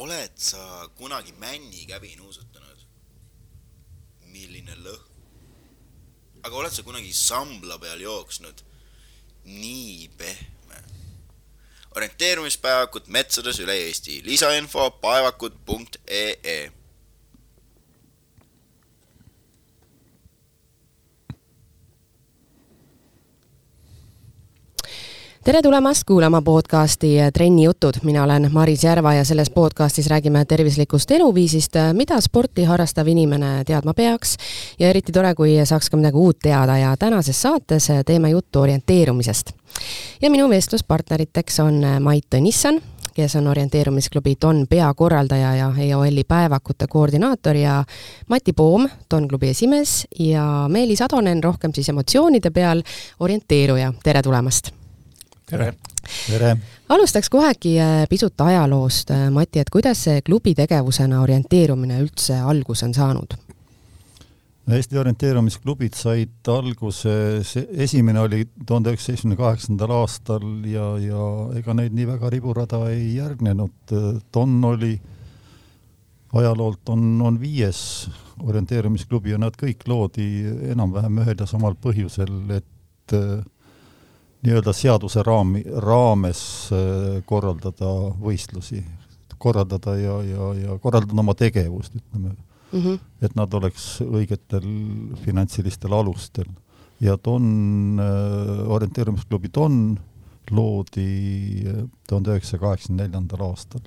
oled 0.00 0.32
sa 0.36 0.88
kunagi 0.96 1.32
männikäbi 1.38 2.16
nuusutanud? 2.16 2.78
milline 4.30 4.76
lõhn. 4.84 5.06
aga 6.42 6.56
oled 6.56 6.72
sa 6.72 6.82
kunagi 6.86 7.12
sambla 7.12 7.78
peal 7.78 8.00
jooksnud? 8.00 8.64
nii 9.44 10.08
pehme. 10.16 10.82
orienteerumispäevakud 11.96 13.08
metsades 13.12 13.60
üle 13.60 13.76
Eesti, 13.86 14.20
lisainfo 14.24 14.90
paevakud.ee 15.04 16.79
tere 25.44 25.62
tulemast 25.62 26.04
kuulama 26.04 26.42
podcasti 26.42 27.08
Trenni 27.32 27.62
jutud, 27.64 27.94
mina 28.02 28.24
olen 28.24 28.50
Maris 28.52 28.84
Järva 28.84 29.14
ja 29.14 29.24
selles 29.24 29.50
podcastis 29.50 30.06
räägime 30.06 30.44
tervislikust 30.44 31.10
eluviisist, 31.10 31.76
mida 31.92 32.20
sporti 32.20 32.64
harrastav 32.64 33.06
inimene 33.08 33.64
teadma 33.64 33.94
peaks 33.94 34.36
ja 34.78 34.88
eriti 34.88 35.12
tore, 35.12 35.34
kui 35.34 35.54
saaks 35.64 35.88
ka 35.90 35.96
midagi 35.96 36.16
uut 36.16 36.38
teada 36.42 36.76
ja 36.78 36.96
tänases 36.96 37.42
saates 37.42 37.88
teeme 38.06 38.30
juttu 38.30 38.60
orienteerumisest. 38.60 39.52
ja 40.22 40.30
minu 40.30 40.48
vestluspartneriteks 40.48 41.60
on 41.60 41.80
Mait 42.00 42.26
Tõnisson, 42.34 42.80
kes 43.14 43.36
on 43.36 43.46
orienteerumisklubi 43.46 44.34
Don 44.42 44.66
peakorraldaja 44.70 45.54
ja 45.54 45.72
EOL-i 45.78 46.24
päevakute 46.24 46.86
koordinaator 46.86 47.56
ja 47.56 47.84
Mati 48.28 48.52
Poom, 48.52 48.88
Don 49.10 49.28
klubi 49.28 49.48
esimees 49.48 50.06
ja 50.18 50.66
Meelis 50.68 51.02
Atonen, 51.02 51.44
rohkem 51.44 51.72
siis 51.72 51.88
emotsioonide 51.88 52.50
peal, 52.50 52.82
orienteeruja, 53.20 53.92
tere 54.04 54.22
tulemast! 54.22 54.79
Tere! 55.50 55.72
tere! 56.28 56.56
alustaks 56.88 57.30
kohegi 57.30 57.76
äh, 57.80 58.06
pisut 58.10 58.40
ajaloost, 58.40 59.10
äh, 59.14 59.28
Mati, 59.34 59.62
et 59.62 59.70
kuidas 59.72 60.06
see 60.06 60.22
klubi 60.26 60.54
tegevusena 60.58 61.22
orienteerumine 61.24 62.00
üldse 62.02 62.40
alguse 62.40 62.86
on 62.88 62.94
saanud? 62.96 63.38
Eesti 64.70 64.98
orienteerumisklubid 65.00 65.96
said 65.98 66.46
alguse, 66.52 67.12
see 67.42 67.64
esimene 67.82 68.20
oli 68.22 68.44
tuhande 68.66 68.92
üheksasaja 68.92 69.16
seitsmekümne 69.16 69.38
kaheksandal 69.40 69.94
aastal 69.96 70.44
ja, 70.70 70.92
ja 71.02 71.24
ega 71.58 71.74
neid 71.74 71.96
nii 71.96 72.06
väga 72.12 72.30
riburada 72.30 72.84
ei 72.92 73.16
järgnenud. 73.16 73.94
Don 74.30 74.52
oli 74.68 74.92
ajaloolt 76.38 76.92
on, 76.94 77.02
on 77.26 77.40
viies 77.40 77.80
orienteerumisklubi 78.46 79.34
ja 79.34 79.40
nad 79.42 79.58
kõik 79.58 79.82
loodi 79.90 80.28
enam-vähem 80.70 81.18
ühel 81.24 81.42
ja 81.42 81.48
samal 81.50 81.74
põhjusel, 81.82 82.36
et 82.60 83.16
äh, 83.18 83.40
nii-öelda 84.46 84.72
seaduse 84.72 85.22
raami, 85.26 85.62
raames 85.84 86.42
äh, 86.72 87.20
korraldada 87.28 87.90
võistlusi, 88.20 88.80
korraldada 89.40 89.96
ja, 90.00 90.16
ja, 90.24 90.48
ja 90.56 90.78
korraldada 90.80 91.20
oma 91.20 91.34
tegevust, 91.36 91.94
ütleme 91.96 92.32
mm. 92.32 92.80
-hmm. 92.80 92.98
et 93.22 93.36
nad 93.36 93.54
oleks 93.54 94.00
õigetel 94.04 94.66
finantsilistel 95.24 95.92
alustel. 95.92 96.48
ja 97.00 97.16
Don, 97.24 98.00
äh, 98.00 98.70
orienteerumisklubi 98.70 99.48
Don 99.54 99.98
loodi 100.50 101.64
äh, 101.66 101.84
tuhande 102.08 102.30
üheksasaja 102.30 102.60
kaheksakümne 102.60 103.02
neljandal 103.02 103.46
aastal. 103.50 103.80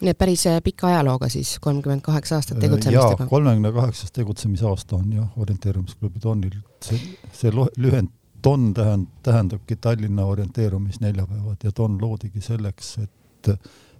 nii 0.00 0.10
et 0.10 0.18
päris 0.18 0.44
pika 0.64 0.86
ajalooga 0.86 1.28
siis, 1.28 1.58
kolmkümmend 1.58 2.02
kaheksa 2.02 2.36
aastat 2.36 2.58
tegutsemist 2.58 3.10
juba? 3.10 3.26
kolmekümne 3.26 3.72
kaheksas 3.72 4.12
tegutsemisaasta 4.12 4.96
on 4.96 5.12
jah, 5.12 5.38
orienteerumisklubi 5.38 6.22
Donil, 6.22 6.58
see, 6.80 6.98
see 7.32 7.50
lühend 7.78 8.10
TON 8.42 8.74
tähend-, 8.74 9.08
tähendabki 9.22 9.76
Tallinna 9.76 10.24
orienteerumisneljapäevad 10.24 11.64
ja 11.64 11.72
TON 11.72 11.98
loodigi 12.00 12.40
selleks, 12.40 12.98
et 12.98 13.50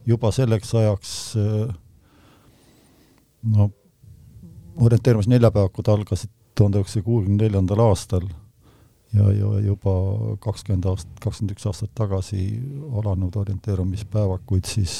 juba 0.06 0.30
selleks 0.32 0.74
ajaks 0.74 1.34
no 3.56 3.70
orienteerumisneljapäevakud 4.76 5.88
algasid 5.88 6.30
tuhande 6.54 6.78
üheksasaja 6.78 7.02
kuuekümne 7.02 7.44
neljandal 7.44 7.80
aastal 7.86 8.26
ja, 9.14 9.30
ja 9.32 9.52
juba 9.66 9.94
kakskümmend 10.40 10.86
aastat, 10.90 11.20
kakskümmend 11.20 11.56
üks 11.56 11.66
aastat 11.68 11.94
tagasi 11.94 12.44
alanud 13.00 13.36
orienteerumispäevakuid 13.36 14.68
siis 14.68 14.94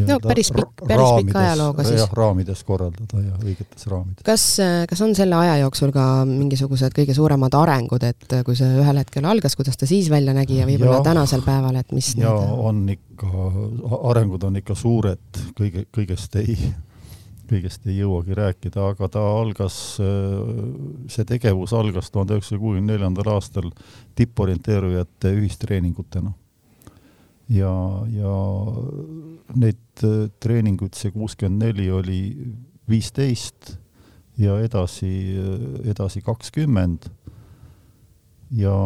no 0.00 0.18
päris 0.22 0.50
pikk, 0.54 0.84
päris 0.88 1.10
pikk 1.18 1.38
ajalooga 1.38 1.84
siis. 1.86 2.00
jah, 2.00 2.12
raamides 2.16 2.62
korraldada 2.68 3.22
ja 3.22 3.34
õigetes 3.42 3.86
raamides. 3.90 4.24
kas, 4.26 4.44
kas 4.90 5.02
on 5.04 5.14
selle 5.18 5.36
aja 5.38 5.58
jooksul 5.62 5.92
ka 5.94 6.06
mingisugused 6.28 6.94
kõige 6.96 7.16
suuremad 7.16 7.54
arengud, 7.58 8.06
et 8.06 8.38
kui 8.46 8.56
see 8.58 8.70
ühel 8.82 9.02
hetkel 9.02 9.26
algas, 9.28 9.56
kuidas 9.58 9.78
ta 9.80 9.88
siis 9.88 10.10
välja 10.12 10.34
nägi 10.36 10.60
ja 10.60 10.68
võib-olla 10.68 11.02
tänasel 11.04 11.44
päeval, 11.46 11.76
et 11.82 11.92
mis 11.96 12.14
ja 12.16 12.32
need... 12.32 12.56
on 12.70 12.82
ikka, 12.96 13.44
arengud 14.12 14.48
on 14.48 14.60
ikka 14.62 14.78
suured, 14.78 15.42
kõige, 15.58 15.86
kõigest 15.94 16.36
ei, 16.40 16.56
kõigest 17.52 17.88
ei 17.88 17.98
jõuagi 18.00 18.36
rääkida, 18.38 18.92
aga 18.94 19.10
ta 19.12 19.24
algas, 19.38 19.78
see 19.98 21.26
tegevus 21.28 21.74
algas 21.76 22.10
tuhande 22.10 22.38
üheksasaja 22.38 22.62
kuuekümne 22.62 22.94
neljandal 22.94 23.34
aastal 23.36 23.68
tipporienteerujate 24.18 25.36
ühistreeningutena 25.36 26.32
ja, 27.52 27.72
ja 28.12 28.34
neid 29.58 30.04
äh, 30.06 30.26
treeninguid, 30.42 30.96
see 30.96 31.12
kuuskümmend 31.14 31.64
neli 31.66 31.88
oli 31.92 32.20
viisteist 32.90 33.74
ja 34.40 34.58
edasi, 34.62 35.12
äh, 35.36 35.66
edasi 35.92 36.22
kakskümmend 36.24 37.08
ja 38.56 38.76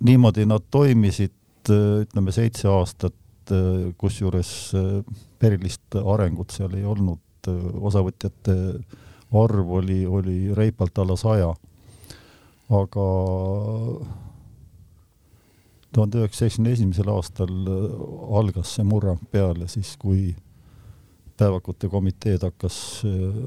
niimoodi 0.00 0.46
nad 0.48 0.68
toimisid, 0.72 1.36
äh, 1.70 2.04
ütleme, 2.04 2.34
seitse 2.34 2.68
aastat, 2.72 3.16
kusjuures 3.98 4.50
erilist 5.42 5.96
arengut 5.98 6.52
seal 6.54 6.76
ei 6.78 6.84
olnud, 6.86 7.48
osavõtjate 7.88 8.54
arv 9.40 9.72
oli, 9.80 10.04
oli 10.06 10.36
reipalt 10.54 11.00
alla 11.02 11.16
saja. 11.18 11.48
aga 12.70 13.06
tuhande 15.92 16.18
üheksasaja 16.18 16.50
seitsmekümne 16.50 16.72
esimesel 16.76 17.10
aastal 17.10 17.52
äh, 17.66 18.38
algas 18.38 18.74
see 18.76 18.86
murrang 18.86 19.22
peale 19.30 19.68
siis, 19.68 19.96
kui 19.98 20.34
päevakute 21.40 21.88
komiteed 21.90 22.44
hakkas 22.46 22.76
äh, 23.08 23.40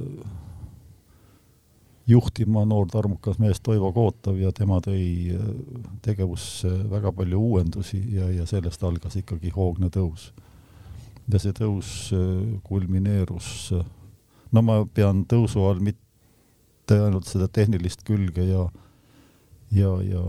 juhtima 2.08 2.66
noor 2.68 2.90
tarmukas 2.92 3.40
mees 3.40 3.62
Toivo 3.64 3.94
Kootov 3.96 4.42
ja 4.42 4.52
tema 4.52 4.82
tõi 4.84 5.06
äh, 5.36 5.50
tegevusse 6.04 6.72
väga 6.92 7.14
palju 7.16 7.40
uuendusi 7.40 8.02
ja, 8.18 8.30
ja 8.32 8.48
sellest 8.50 8.84
algas 8.84 9.16
ikkagi 9.22 9.54
hoogne 9.56 9.92
tõus. 9.94 10.32
ja 11.32 11.40
see 11.40 11.54
tõus 11.56 12.12
kulmineerus, 12.68 13.72
no 14.52 14.62
ma 14.62 14.82
pean 14.94 15.24
tõusu 15.24 15.64
all 15.64 15.80
mitte 15.80 16.98
ainult 17.00 17.30
seda 17.30 17.48
tehnilist 17.48 18.04
külge 18.04 18.44
ja, 18.44 18.66
ja, 19.72 19.94
ja 20.04 20.24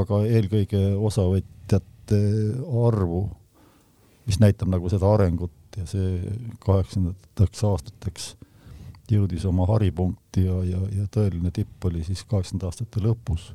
aga 0.00 0.22
eelkõige 0.28 0.82
osavõtjate 0.96 2.20
arvu, 2.86 3.26
mis 4.26 4.38
näitab 4.40 4.70
nagu 4.72 4.88
seda 4.92 5.10
arengut 5.12 5.76
ja 5.76 5.86
see 5.88 6.20
kaheksakümnendateks 6.62 7.64
aastateks 7.68 8.32
jõudis 9.12 9.44
oma 9.48 9.66
haripunkti 9.68 10.46
ja, 10.46 10.58
ja, 10.64 10.80
ja 10.96 11.06
tõeline 11.12 11.52
tipp 11.54 11.84
oli 11.88 12.04
siis 12.06 12.24
kaheksakümnendate 12.24 12.70
aastate 12.70 13.04
lõpus, 13.04 13.50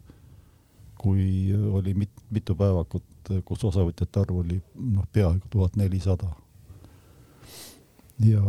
kui 0.97 1.53
oli 1.53 1.93
mit-, 1.97 2.23
mitu 2.33 2.55
päevakut, 2.57 3.33
kus 3.45 3.65
osavõtjate 3.69 4.21
arv 4.21 4.41
oli 4.43 4.59
noh, 4.75 5.05
peaaegu 5.13 5.49
tuhat 5.49 5.77
nelisada. 5.79 6.29
ja 8.25 8.41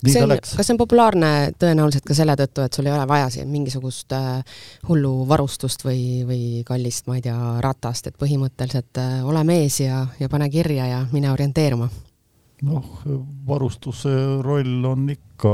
kas 0.00 0.12
see 0.14 0.22
on, 0.24 0.34
kas 0.40 0.66
see 0.66 0.74
on 0.74 0.80
populaarne 0.80 1.30
tõenäoliselt 1.60 2.06
ka 2.08 2.16
selle 2.16 2.36
tõttu, 2.40 2.64
et 2.64 2.76
sul 2.76 2.88
ei 2.88 2.94
ole 2.94 3.06
vaja 3.08 3.30
siin 3.32 3.50
mingisugust 3.52 4.12
äh, 4.16 4.60
hullu 4.88 5.12
varustust 5.28 5.84
või, 5.84 6.22
või 6.28 6.44
kallist, 6.66 7.06
ma 7.08 7.18
ei 7.18 7.24
tea, 7.24 7.38
ratast, 7.64 8.10
et 8.10 8.20
põhimõtteliselt 8.20 9.00
äh, 9.02 9.18
ole 9.26 9.44
mees 9.48 9.80
ja, 9.82 10.04
ja 10.20 10.30
pane 10.32 10.48
kirja 10.52 10.88
ja 10.90 11.02
mine 11.12 11.32
orienteeruma? 11.32 11.90
noh, 12.60 12.88
varustuse 13.48 14.10
roll 14.44 14.84
on 14.84 15.06
ikka, 15.08 15.52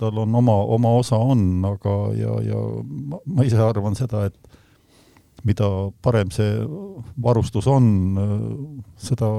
tal 0.00 0.18
on 0.24 0.34
oma, 0.36 0.58
oma 0.76 0.90
osa 1.00 1.16
on, 1.16 1.62
aga 1.64 1.94
ja, 2.18 2.34
ja 2.44 2.58
ma, 2.84 3.20
ma 3.24 3.46
ise 3.48 3.60
arvan 3.64 3.96
seda, 3.96 4.26
et 4.28 4.58
mida 5.48 5.68
parem 6.04 6.28
see 6.30 6.60
varustus 7.24 7.66
on, 7.72 7.88
seda 9.00 9.30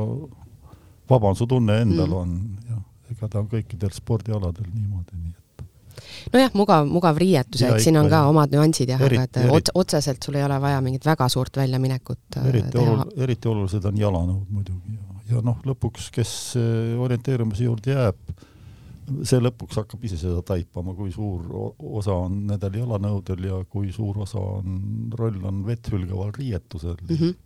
vabam 1.09 1.37
su 1.37 1.45
tunne 1.47 1.77
endal 1.83 2.09
mm. 2.09 2.17
on 2.17 2.33
ja 2.71 2.81
ega 3.13 3.29
ta 3.29 3.41
on 3.41 3.49
kõikidel 3.51 3.93
spordialadel 3.95 4.67
niimoodi, 4.73 5.17
nii 5.21 5.31
et 5.31 5.43
nojah, 6.33 6.53
mugav, 6.57 6.87
mugav 6.89 7.19
riietus, 7.21 7.63
et 7.67 7.81
siin 7.83 7.97
on 7.99 8.09
ka 8.11 8.23
omad 8.29 8.53
nüansid 8.53 8.93
jah, 8.93 9.01
aga 9.01 9.25
et 9.27 9.41
ots-, 9.45 9.73
otseselt 9.83 10.23
sul 10.25 10.37
ei 10.39 10.45
ole 10.45 10.59
vaja 10.61 10.81
mingit 10.85 11.05
väga 11.05 11.27
suurt 11.31 11.57
väljaminekut 11.59 12.39
äh, 12.39 12.47
eriti 12.51 12.73
teha. 12.75 12.95
Olul, 12.95 13.13
eriti 13.25 13.51
olulised 13.51 13.85
on 13.89 13.99
jalanõud 13.99 14.49
muidugi 14.53 14.97
ja, 14.97 15.19
ja 15.35 15.43
noh, 15.45 15.61
lõpuks, 15.67 16.09
kes 16.15 16.33
äh, 16.59 16.97
orienteerumise 17.03 17.67
juurde 17.67 17.95
jääb, 17.95 18.35
see 19.27 19.39
lõpuks 19.43 19.81
hakkab 19.81 20.03
ise 20.07 20.17
seda 20.21 20.41
taipama, 20.47 20.95
kui 20.97 21.11
suur 21.11 21.47
osa 21.99 22.15
on 22.25 22.45
nendel 22.49 22.79
jalanõudel 22.83 23.49
ja 23.49 23.63
kui 23.69 23.91
suur 23.95 24.23
osa 24.23 24.41
on, 24.41 25.09
roll 25.19 25.41
on 25.49 25.65
vett 25.67 25.91
hülgaval 25.91 26.31
riietusel 26.37 26.97
mm. 27.01 27.17
-hmm 27.17 27.41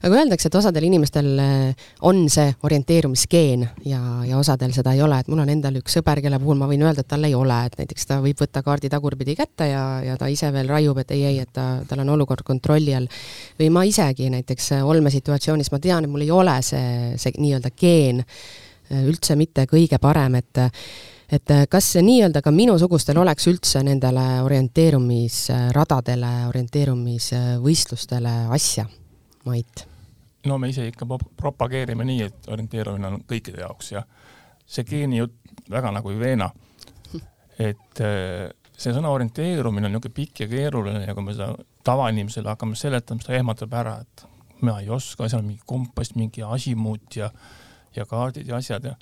aga 0.00 0.16
öeldakse, 0.16 0.48
et 0.48 0.54
osadel 0.56 0.86
inimestel 0.88 1.28
eh, 1.42 1.88
on 2.08 2.22
see 2.32 2.48
orienteerumisgeen 2.64 3.66
ja, 3.84 4.00
ja 4.24 4.38
osadel 4.40 4.72
seda 4.72 4.94
ei 4.96 5.02
ole, 5.04 5.18
et 5.20 5.28
mul 5.28 5.42
on 5.44 5.52
endal 5.52 5.76
üks 5.80 5.98
sõber, 5.98 6.22
kelle 6.24 6.38
puhul 6.40 6.56
ma 6.60 6.68
võin 6.70 6.84
öelda, 6.86 7.04
et 7.04 7.10
tal 7.10 7.24
ei 7.28 7.34
ole, 7.36 7.58
et 7.68 7.76
näiteks 7.82 8.08
ta 8.08 8.20
võib 8.24 8.40
võtta 8.40 8.62
kaardi 8.64 8.88
tagurpidi 8.92 9.36
kätte 9.36 9.68
ja, 9.68 9.84
ja 10.04 10.16
ta 10.20 10.30
ise 10.32 10.48
veel 10.54 10.68
raiub, 10.72 10.98
et 11.02 11.12
ei, 11.16 11.24
ei, 11.32 11.38
et 11.44 11.52
ta, 11.52 11.66
tal 11.88 12.00
on 12.04 12.14
olukord 12.16 12.44
kontrolli 12.46 12.94
all. 12.96 13.08
või 13.60 13.68
ma 13.74 13.84
isegi 13.88 14.30
näiteks 14.32 14.72
olmesituatsioonis, 14.80 15.72
ma 15.74 15.78
tean, 15.84 16.04
et 16.08 16.12
mul 16.12 16.24
ei 16.24 16.32
ole 16.32 16.56
see, 16.64 17.12
see 17.20 17.36
nii-öelda 17.36 17.70
geen 17.76 18.24
eh, 18.24 19.04
üldse 19.04 19.36
mitte 19.36 19.68
kõige 19.70 20.00
parem, 20.00 20.40
et 20.40 20.56
et 21.30 21.46
kas 21.70 21.92
nii-öelda 22.02 22.40
ka 22.42 22.50
minusugustel 22.50 23.20
oleks 23.22 23.46
üldse 23.46 23.84
nendele 23.86 24.42
orienteerumisradadele, 24.42 26.32
orienteerumisvõistlustele 26.48 28.34
asja, 28.50 28.88
Mait? 29.46 29.89
No 30.46 30.58
me 30.58 30.70
ise 30.70 30.86
ikka 30.88 31.06
propageerime 31.36 32.04
nii, 32.08 32.22
et 32.28 32.48
orienteerumine 32.48 33.10
on 33.10 33.20
kõikide 33.28 33.60
jaoks 33.64 33.92
ja 33.92 34.04
see 34.70 34.86
geeni 34.88 35.20
jutt 35.20 35.36
väga 35.70 35.92
nagu 35.92 36.12
ei 36.12 36.18
veena. 36.20 36.50
et 37.60 38.00
äh, 38.00 38.48
see 38.72 38.94
sõna 38.96 39.10
orienteerumine 39.12 39.88
on 39.88 39.92
niisugune 39.92 40.16
pikk 40.16 40.44
ja 40.44 40.48
keeruline 40.48 41.04
ja 41.04 41.14
kui 41.14 41.24
me 41.26 41.34
seda 41.36 41.52
tavainimesele 41.84 42.48
hakkame 42.48 42.78
seletama, 42.78 43.20
siis 43.20 43.28
ta 43.28 43.36
ehmatab 43.36 43.74
ära, 43.76 43.98
et 44.00 44.24
mina 44.62 44.78
ei 44.80 44.88
oska, 44.92 45.28
seal 45.28 45.42
on 45.42 45.50
mingi 45.50 45.66
kompass, 45.66 46.14
mingi 46.16 46.44
asimuut 46.44 47.16
ja, 47.16 47.30
ja 47.96 48.06
kaardid 48.08 48.48
ja 48.48 48.60
asjad 48.60 48.88
ja 48.88 48.94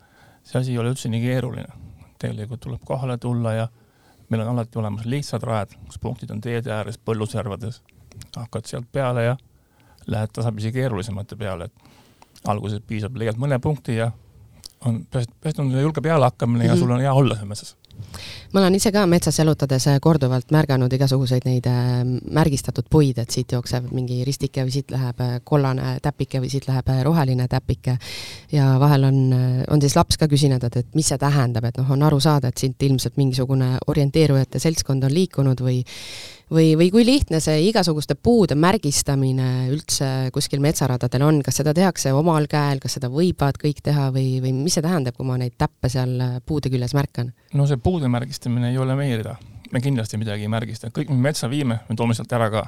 see 0.42 0.58
asi 0.62 0.74
ei 0.74 0.80
ole 0.82 0.94
üldse 0.94 1.10
nii 1.12 1.22
keeruline. 1.22 1.84
tegelikult 2.18 2.60
tuleb 2.60 2.82
kohale 2.84 3.18
tulla 3.22 3.52
ja 3.54 3.68
meil 4.28 4.42
on 4.42 4.48
alati 4.56 4.78
olemas 4.78 5.06
lihtsad 5.06 5.42
rajad, 5.46 5.76
kus 5.86 6.00
punktid 6.02 6.30
on 6.34 6.40
teede 6.40 6.72
ääres, 6.74 6.98
põlluservades. 6.98 7.82
hakkad 8.36 8.66
sealt 8.66 8.90
peale 8.92 9.24
ja 9.24 9.36
lähed 10.08 10.32
tasapisi 10.32 10.72
keerulisemate 10.72 11.36
peale, 11.36 11.68
et 11.68 12.48
alguses 12.48 12.80
piisab, 12.86 13.16
leiad 13.16 13.38
mõne 13.40 13.58
punkti 13.62 13.98
ja 13.98 14.10
on, 14.86 15.02
peaasi 15.10 15.60
on 15.60 15.72
julge 15.80 16.00
pealehakkamine 16.00 16.64
mm 16.64 16.66
-hmm. 16.66 16.68
ja 16.68 16.74
mhm. 16.74 16.80
sul 16.80 16.90
on 16.90 17.00
hea 17.00 17.12
olla 17.12 17.34
seal 17.34 17.48
metsas 17.48 17.76
ma 18.52 18.60
olen 18.60 18.74
ise 18.78 18.92
ka 18.92 19.04
metsas 19.06 19.38
elutades 19.42 19.86
korduvalt 20.02 20.52
märganud 20.54 20.92
igasuguseid 20.92 21.44
neid 21.48 21.66
äh, 21.68 22.00
märgistatud 22.38 22.86
puid, 22.90 23.18
et 23.18 23.34
siit 23.34 23.52
jookseb 23.52 23.90
mingi 23.94 24.22
ristike 24.26 24.64
või 24.64 24.72
siit 24.72 24.94
läheb 24.94 25.20
äh, 25.24 25.34
kollane 25.44 25.98
täpike 26.04 26.40
või 26.42 26.50
siit 26.52 26.68
läheb 26.70 26.88
äh, 26.88 27.02
roheline 27.06 27.48
täpike. 27.48 27.98
ja 28.52 28.70
vahel 28.80 29.04
on, 29.04 29.20
on 29.70 29.82
siis 29.82 29.96
laps 29.96 30.16
ka 30.16 30.28
küsinud, 30.30 30.64
et, 30.64 30.76
et 30.76 30.94
mis 30.94 31.08
see 31.08 31.18
tähendab, 31.18 31.68
et 31.68 31.78
noh, 31.80 31.90
on 31.90 32.02
aru 32.08 32.20
saada, 32.20 32.48
et 32.48 32.58
siit 32.58 32.88
ilmselt 32.88 33.16
mingisugune 33.20 33.76
orienteerujate 33.86 34.58
seltskond 34.62 35.04
on 35.04 35.14
liikunud 35.14 35.60
või 35.60 35.82
või, 36.52 36.72
või 36.78 36.88
kui 36.92 37.04
lihtne 37.06 37.40
see 37.44 37.60
igasuguste 37.68 38.16
puude 38.16 38.56
märgistamine 38.58 39.68
üldse 39.72 40.08
kuskil 40.34 40.62
metsaradadel 40.64 41.24
on, 41.26 41.42
kas 41.44 41.60
seda 41.60 41.74
tehakse 41.76 42.12
omal 42.16 42.48
käel, 42.50 42.80
kas 42.82 42.98
seda 42.98 43.10
võivad 43.12 43.60
kõik 43.60 43.82
teha 43.84 44.08
või, 44.14 44.38
või 44.44 44.54
mis 44.62 44.78
see 44.78 44.84
tähendab, 44.84 45.16
kui 45.16 45.28
ma 45.28 45.38
neid 45.40 45.56
täppe 45.60 45.90
seal 45.92 46.16
puude 46.46 46.72
küljes 46.72 46.96
märkan? 46.96 47.32
no 47.54 47.68
see 47.68 47.80
puude 47.82 48.10
märgistamine 48.12 48.72
ei 48.72 48.78
ole 48.80 48.96
meie 48.98 49.20
rida, 49.20 49.36
me 49.72 49.82
kindlasti 49.84 50.20
midagi 50.20 50.46
ei 50.46 50.52
märgista, 50.52 50.92
kõik, 50.94 51.12
mis 51.12 51.24
metsa 51.30 51.50
viime, 51.50 51.80
me 51.88 51.96
toome 51.98 52.16
sealt 52.16 52.32
ära 52.32 52.50
ka. 52.52 52.66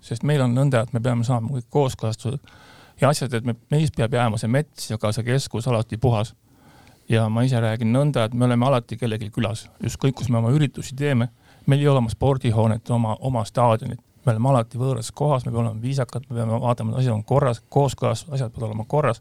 sest 0.00 0.24
meil 0.28 0.44
on 0.44 0.54
nõnda, 0.56 0.86
et 0.86 0.94
me 0.96 1.02
peame 1.04 1.26
saama 1.28 1.52
kõik 1.56 1.68
kooskõlastused 1.70 2.40
ja 3.00 3.10
asjad, 3.10 3.34
et 3.34 3.44
me, 3.44 3.56
meist 3.72 3.96
peab 3.96 4.14
jääma 4.14 4.40
see 4.40 4.50
mets 4.50 4.90
ja 4.90 4.98
ka 5.00 5.12
see 5.12 5.26
keskus 5.26 5.68
alati 5.68 5.98
puhas. 5.98 6.34
ja 7.08 7.28
ma 7.28 7.42
ise 7.44 7.60
räägin 7.60 7.92
nõnda, 7.92 8.24
et 8.24 8.34
me 8.34 8.46
oleme 8.46 8.66
alati 8.66 8.96
kellelgi 8.96 9.28
külas, 9.34 9.66
ükskõik 9.84 10.14
kus 10.16 10.28
me 10.30 10.38
oma 10.38 10.52
üritusi 10.54 10.94
teeme 10.96 11.28
meil 11.66 11.80
ei 11.80 11.88
ole 11.88 11.98
oma 11.98 12.10
spordihoonet, 12.10 12.90
oma, 12.90 13.16
oma 13.20 13.44
staadionit, 13.44 14.00
me 14.26 14.32
oleme 14.32 14.48
alati 14.48 14.78
võõras 14.78 15.10
kohas, 15.14 15.46
me 15.46 15.52
peame 15.52 15.68
olema 15.68 15.82
viisakad, 15.82 16.26
me 16.28 16.36
peame 16.36 16.60
vaatama, 16.62 16.92
et 16.92 17.02
asjad 17.02 17.14
on 17.14 17.24
korras, 17.26 17.62
kooskõlas, 17.68 18.26
asjad 18.30 18.52
peavad 18.52 18.70
olema 18.70 18.84
korras. 18.88 19.20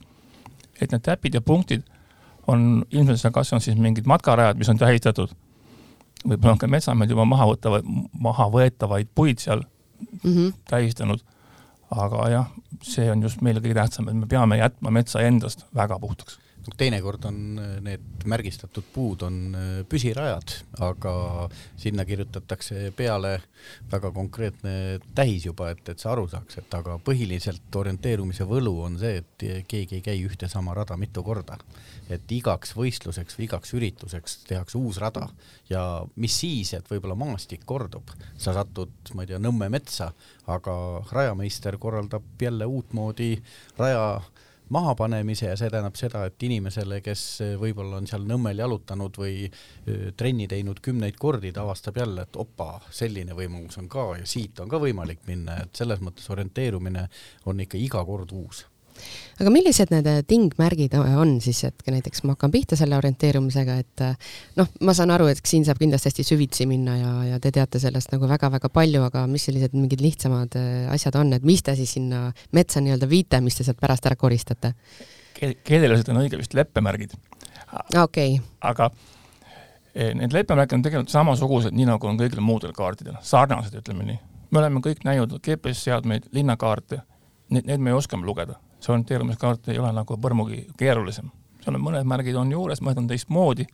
et 0.81 0.91
need 0.91 1.01
täpid 1.05 1.35
ja 1.37 1.41
punktid 1.41 1.83
on 2.47 2.85
ilmselt 2.91 3.19
seal, 3.21 3.33
kas 3.33 3.53
on 3.53 3.61
siis 3.61 3.77
mingid 3.77 4.07
matkarajad, 4.09 4.57
mis 4.57 4.69
on 4.69 4.77
tähistatud, 4.77 5.33
võib-olla 6.25 6.55
on 6.55 6.61
ka 6.61 6.67
metsamehed 6.67 7.13
juba 7.13 7.25
maha 7.25 7.45
võtavad, 7.51 7.85
maha 8.19 8.47
võetavaid 8.49 9.11
puid 9.15 9.39
seal 9.39 9.61
mm 10.23 10.33
-hmm. 10.33 10.53
tähistanud. 10.69 11.19
aga 11.91 12.29
jah, 12.29 12.47
see 12.81 13.11
on 13.11 13.21
just 13.21 13.41
meile 13.41 13.59
kõige 13.59 13.73
tähtsam, 13.73 14.07
et 14.07 14.15
me 14.15 14.25
peame 14.25 14.57
jätma 14.57 14.91
metsa 14.91 15.19
endast 15.21 15.65
väga 15.75 15.99
puhtaks 15.99 16.39
teinekord 16.77 17.25
on 17.25 17.37
äh, 17.59 17.77
need 17.81 18.25
märgistatud 18.29 18.85
puud 18.93 19.23
on 19.25 19.37
äh, 19.55 19.69
püsirajad, 19.89 20.53
aga 20.85 21.13
sinna 21.79 22.05
kirjutatakse 22.05 22.91
peale 22.97 23.37
väga 23.91 24.11
konkreetne 24.13 24.73
tähis 25.15 25.45
juba, 25.47 25.71
et, 25.73 25.83
et 25.89 26.01
sa 26.01 26.11
aru 26.13 26.27
saaks, 26.31 26.59
et 26.61 26.77
aga 26.77 26.97
põhiliselt 27.03 27.75
orienteerumise 27.81 28.45
võlu 28.49 28.75
on 28.85 28.99
see, 29.01 29.21
et 29.21 29.65
keegi 29.69 29.99
ei 29.99 30.05
käi 30.05 30.21
ühte 30.25 30.49
sama 30.51 30.75
rada 30.77 30.97
mitu 30.97 31.23
korda. 31.25 31.57
et 32.11 32.31
igaks 32.31 32.73
võistluseks 32.75 33.37
või 33.37 33.45
igaks 33.45 33.73
ürituseks 33.73 34.37
tehakse 34.49 34.77
uus 34.77 34.97
rada 34.99 35.29
ja 35.69 36.03
mis 36.15 36.35
siis, 36.41 36.73
et 36.73 36.89
võib-olla 36.91 37.15
maastik 37.15 37.63
kordub, 37.65 38.11
sa 38.37 38.53
satud, 38.53 38.91
ma 39.15 39.23
ei 39.23 39.31
tea, 39.31 39.39
Nõmme 39.41 39.69
metsa, 39.73 40.11
aga 40.51 40.73
rajameister 41.11 41.77
korraldab 41.81 42.41
jälle 42.41 42.67
uutmoodi 42.69 43.31
raja 43.79 44.21
mahapanemise 44.71 45.51
ja 45.51 45.57
see 45.59 45.69
tähendab 45.69 45.97
seda, 45.99 46.23
et 46.27 46.43
inimesele, 46.47 47.01
kes 47.05 47.23
võib-olla 47.61 47.99
on 47.99 48.07
seal 48.09 48.25
Nõmmel 48.27 48.63
jalutanud 48.63 49.19
või 49.19 49.45
trenni 50.17 50.47
teinud 50.51 50.79
kümneid 50.83 51.19
kordi, 51.19 51.51
ta 51.51 51.65
avastab 51.65 51.99
jälle, 52.01 52.25
et 52.27 52.39
opa, 52.39 52.73
selline 52.89 53.35
võimalus 53.37 53.79
on 53.81 53.89
ka 53.91 54.11
ja 54.21 54.27
siit 54.29 54.59
on 54.63 54.71
ka 54.71 54.79
võimalik 54.81 55.25
minna, 55.27 55.61
et 55.65 55.75
selles 55.75 56.01
mõttes 56.03 56.29
orienteerumine 56.31 57.07
on 57.51 57.65
ikka 57.65 57.79
iga 57.81 58.05
kord 58.07 58.31
uus 58.35 58.65
aga 59.41 59.53
millised 59.53 59.91
need 59.93 60.09
äh, 60.09 60.21
tingmärgid 60.27 60.95
on 60.99 61.35
siis, 61.43 61.63
et 61.67 61.85
näiteks 61.87 62.25
ma 62.25 62.35
hakkan 62.35 62.53
pihta 62.53 62.77
selle 62.79 62.97
orienteerumisega, 62.99 63.77
et 63.81 64.03
äh, 64.05 64.33
noh, 64.59 64.69
ma 64.85 64.95
saan 64.97 65.13
aru, 65.15 65.29
et 65.31 65.41
siin 65.47 65.65
saab 65.67 65.81
kindlasti 65.81 66.11
hästi 66.11 66.27
süvitsi 66.27 66.67
minna 66.69 66.97
ja, 66.97 67.13
ja 67.33 67.39
te 67.43 67.53
teate 67.55 67.81
sellest 67.81 68.13
nagu 68.13 68.29
väga-väga 68.29 68.69
palju, 68.73 69.05
aga 69.09 69.25
mis 69.31 69.47
sellised 69.49 69.75
mingid 69.77 70.03
lihtsamad 70.03 70.57
äh, 70.59 70.91
asjad 70.93 71.17
on, 71.21 71.33
et 71.37 71.47
mis 71.47 71.63
te 71.65 71.75
siis 71.79 71.95
sinna 71.97 72.27
metsa 72.57 72.83
nii-öelda 72.83 73.09
viite, 73.09 73.41
mis 73.41 73.57
te 73.57 73.67
sealt 73.67 73.81
pärast 73.81 74.09
ära 74.09 74.19
koristate? 74.19 74.75
keeleliselt 75.41 76.09
on 76.13 76.21
õige 76.21 76.37
vist 76.37 76.53
leppemärgid. 76.53 77.15
okei 77.97 78.35
okay.. 78.37 78.39
aga 78.61 78.89
eh, 79.95 80.11
need 80.17 80.33
leppemärgid 80.35 80.77
on 80.77 80.83
tegelikult 80.85 81.13
samasugused, 81.13 81.73
nii 81.75 81.87
nagu 81.89 82.09
on 82.09 82.19
kõigil 82.19 82.43
muudel 82.45 82.75
kaartidel, 82.77 83.17
sarnased, 83.25 83.77
ütleme 83.81 84.05
nii. 84.05 84.19
me 84.51 84.61
oleme 84.61 84.83
kõik 84.85 85.05
näinud 85.07 85.39
GPS-seadmeid, 85.39 86.29
linnakaarte, 86.35 87.01
need, 87.49 87.65
need 87.65 87.81
me 87.81 87.95
oskame 87.97 88.27
lugeda 88.27 88.59
see 88.81 88.93
orienteerumiskaart 88.93 89.69
ei 89.69 89.79
ole 89.79 89.91
nagu 89.93 90.17
põrmugi 90.17 90.65
keerulisem. 90.77 91.29
seal 91.61 91.77
on 91.77 91.83
mõned 91.85 92.07
märgid 92.09 92.35
on 92.35 92.51
juures, 92.51 92.81
mõned 92.81 93.03
on 93.03 93.07
teistmoodi 93.11 93.67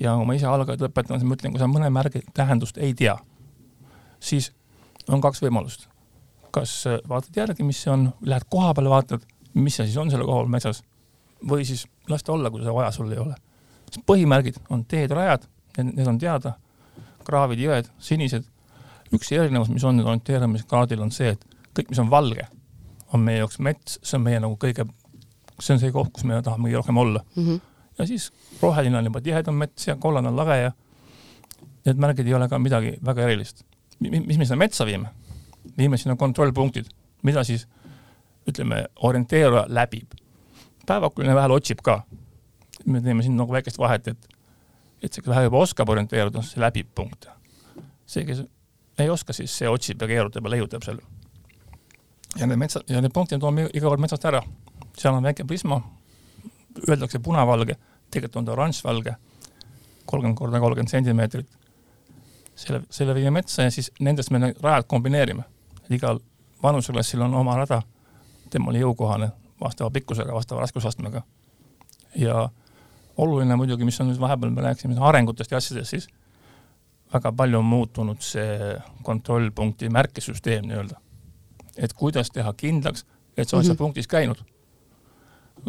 ja 0.00 0.14
kui 0.16 0.28
ma 0.28 0.36
ise 0.36 0.48
algajat 0.48 0.86
õpetan, 0.88 1.20
siis 1.20 1.28
ma 1.28 1.36
ütlen, 1.36 1.52
kui 1.52 1.60
sa 1.60 1.68
mõne 1.68 1.90
märgi 1.92 2.22
tähendust 2.34 2.78
ei 2.80 2.94
tea, 2.96 3.18
siis 4.20 4.50
on 5.08 5.20
kaks 5.20 5.42
võimalust. 5.44 5.88
kas 6.50 6.72
äh, 6.86 6.98
vaatad 7.08 7.36
järgi, 7.36 7.62
mis 7.62 7.78
see 7.84 7.92
on, 7.92 8.08
lähed 8.26 8.48
koha 8.50 8.72
peale, 8.74 8.90
vaatad, 8.90 9.22
mis 9.54 9.76
see 9.76 9.86
siis 9.86 10.00
on 10.02 10.10
selle 10.10 10.24
koha 10.26 10.40
peal 10.42 10.50
metsas 10.50 10.82
või 11.46 11.64
siis 11.64 11.84
las 12.10 12.24
ta 12.26 12.32
olla, 12.32 12.50
kui 12.50 12.60
seda 12.60 12.74
vaja 12.74 12.90
sul 12.92 13.12
ei 13.12 13.20
ole. 13.22 13.36
põhimärgid 14.06 14.58
on 14.70 14.84
teed, 14.84 15.12
rajad, 15.14 15.46
need 15.78 16.06
on 16.06 16.18
teada, 16.18 16.54
kraavid, 17.24 17.60
jõed, 17.60 17.92
sinised. 17.98 18.48
üks 19.14 19.32
erinevus, 19.32 19.68
mis 19.68 19.84
on 19.84 20.00
orienteerumiskaardil, 20.00 21.00
on 21.02 21.10
see, 21.10 21.32
et 21.34 21.46
kõik, 21.74 21.88
mis 21.90 21.98
on 21.98 22.10
valge 22.10 22.46
on 23.12 23.24
meie 23.24 23.38
jaoks 23.38 23.58
mets, 23.58 23.98
see 24.02 24.18
on 24.18 24.24
meie 24.26 24.40
nagu 24.40 24.56
kõige, 24.60 24.86
see 25.58 25.74
on 25.74 25.82
see 25.82 25.92
koht, 25.94 26.12
kus 26.14 26.26
me 26.28 26.38
tahame 26.42 26.68
kõige 26.68 26.82
rohkem 26.82 27.00
olla 27.02 27.24
mm. 27.36 27.46
-hmm. 27.46 27.60
ja 27.98 28.06
siis 28.06 28.30
roheline 28.62 28.98
on 28.98 29.10
juba 29.10 29.20
tihedam 29.20 29.54
mets 29.54 29.86
ja 29.86 29.96
kollane 29.96 30.28
on 30.28 30.36
lage 30.36 30.56
ja 30.56 30.72
need 31.86 32.00
märgid 32.00 32.26
ei 32.26 32.34
ole 32.34 32.48
ka 32.48 32.58
midagi 32.58 32.96
väga 33.04 33.22
erilist. 33.22 33.64
mis 34.00 34.38
me 34.38 34.44
sinna 34.44 34.56
metsa 34.56 34.86
viime? 34.86 35.08
viime 35.78 35.96
sinna 35.96 36.16
kontrollpunktid, 36.16 36.86
mida 37.22 37.44
siis 37.44 37.66
ütleme, 38.48 38.86
orienteeruja 38.96 39.64
läbib. 39.68 40.12
päevakuline 40.86 41.34
vahel 41.34 41.50
otsib 41.50 41.82
ka. 41.82 42.02
me 42.86 43.00
teeme 43.00 43.22
siin 43.22 43.36
nagu 43.36 43.52
väikest 43.52 43.78
vahet, 43.78 44.08
et, 44.08 44.28
et 45.02 45.12
see, 45.12 45.22
kes 45.22 45.28
vähe 45.28 45.44
juba 45.44 45.58
oskab 45.58 45.88
orienteeruda, 45.88 46.42
see 46.42 46.60
läbib 46.60 46.88
punkte. 46.94 47.28
see, 48.06 48.24
kes 48.24 48.44
ei 48.98 49.10
oska, 49.10 49.32
siis 49.32 49.58
see 49.58 49.68
otsib 49.68 50.02
ja 50.02 50.08
keerutab 50.08 50.44
ja 50.44 50.50
leiutab 50.50 50.84
seal 50.84 51.00
ja 52.38 52.46
need 52.46 52.58
metsa, 52.58 52.80
ja 52.88 53.00
need 53.00 53.12
punktid 53.14 53.40
toome 53.40 53.68
iga 53.72 53.88
kord 53.88 54.00
metsast 54.00 54.24
ära. 54.24 54.42
seal 54.96 55.14
on 55.14 55.24
väike 55.24 55.44
prisma, 55.44 55.80
öeldakse 56.88 57.18
punavalge, 57.18 57.76
tegelikult 58.10 58.36
on 58.36 58.44
ta 58.44 58.52
oranžvalge, 58.52 59.14
kolmkümmend 60.06 60.38
korda 60.38 60.60
kolmkümmend 60.60 60.90
sentimeetrit. 60.90 61.48
selle, 62.54 62.82
selle 62.90 63.14
viime 63.14 63.30
metsa 63.30 63.62
ja 63.62 63.70
siis 63.70 63.92
nendest 64.00 64.30
me 64.30 64.38
need 64.38 64.62
rajad 64.62 64.86
kombineerime. 64.86 65.42
igal 65.90 66.20
vanuseklassil 66.62 67.20
on 67.20 67.34
oma 67.34 67.56
rada, 67.56 67.82
temale 68.50 68.78
jõukohane, 68.78 69.30
vastava 69.60 69.90
pikkusega, 69.90 70.34
vastava 70.34 70.60
raskusastmega. 70.60 71.22
ja 72.16 72.48
oluline 73.16 73.56
muidugi, 73.56 73.84
mis 73.84 74.00
on 74.00 74.10
nüüd 74.10 74.20
vahepeal, 74.20 74.50
me 74.50 74.62
rääkisime 74.62 74.98
arengutest 75.00 75.50
ja 75.50 75.56
asjadest, 75.56 75.90
siis 75.90 76.08
väga 77.12 77.32
palju 77.32 77.58
on 77.58 77.64
muutunud 77.64 78.22
see 78.22 78.74
kontrollpunkti 79.02 79.88
märkesüsteem 79.88 80.66
nii-öelda. 80.68 81.00
Et 81.80 81.92
kuidas 81.96 82.30
teha 82.30 82.52
kindlaks, 82.52 83.04
et 83.36 83.48
sa 83.48 83.56
oled 83.56 83.64
seal 83.64 83.74
mm 83.74 83.76
-hmm. 83.76 83.78
punktis 83.78 84.08
käinud. 84.08 84.44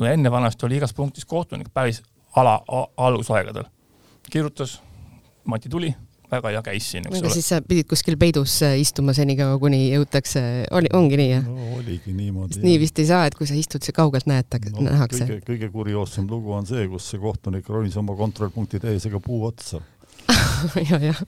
enne 0.08 0.32
vanasti 0.32 0.66
oli 0.66 0.78
igas 0.78 0.94
punktis 0.94 1.26
kohtunik 1.26 1.74
päris 1.74 2.04
ala, 2.36 2.62
algusaegadel. 2.98 3.64
kirjutas, 4.32 4.82
Mati 5.46 5.70
tuli, 5.70 5.96
väga 6.32 6.52
hea 6.54 6.62
käis 6.62 6.92
siin, 6.92 7.08
eks 7.08 7.22
ole. 7.22 7.30
siis 7.34 7.48
sa 7.50 7.60
pidid 7.66 7.88
kuskil 7.90 8.18
peidus 8.18 8.62
äh, 8.64 8.78
istuma 8.80 9.14
senikaua, 9.14 9.58
kuni 9.60 9.80
jõutakse, 9.92 10.44
oli, 10.72 10.92
ongi 10.94 11.18
nii, 11.20 11.32
jah 11.32 11.48
no,? 11.48 11.72
oligi 11.80 12.14
niimoodi. 12.14 12.62
nii 12.64 12.80
vist 12.80 13.00
ei 13.00 13.10
saa, 13.10 13.26
et 13.26 13.36
kui 13.36 13.50
sa 13.50 13.58
istud, 13.58 13.84
see 13.84 13.96
kaugelt 13.96 14.30
näed, 14.30 14.48
no, 14.72 14.86
nähakse. 14.88 15.26
kõige, 15.26 15.40
kõige 15.50 15.72
kurioossem 15.74 16.30
lugu 16.30 16.54
on 16.56 16.70
see, 16.70 16.88
kus 16.92 17.10
see 17.12 17.20
kohtunik 17.20 17.68
ronis 17.70 17.98
oma 17.98 18.16
kontrollpunkti 18.16 18.80
täisega 18.80 19.20
puu 19.20 19.44
otsa 19.50 19.82
ja, 20.90 21.02
jah. 21.02 21.26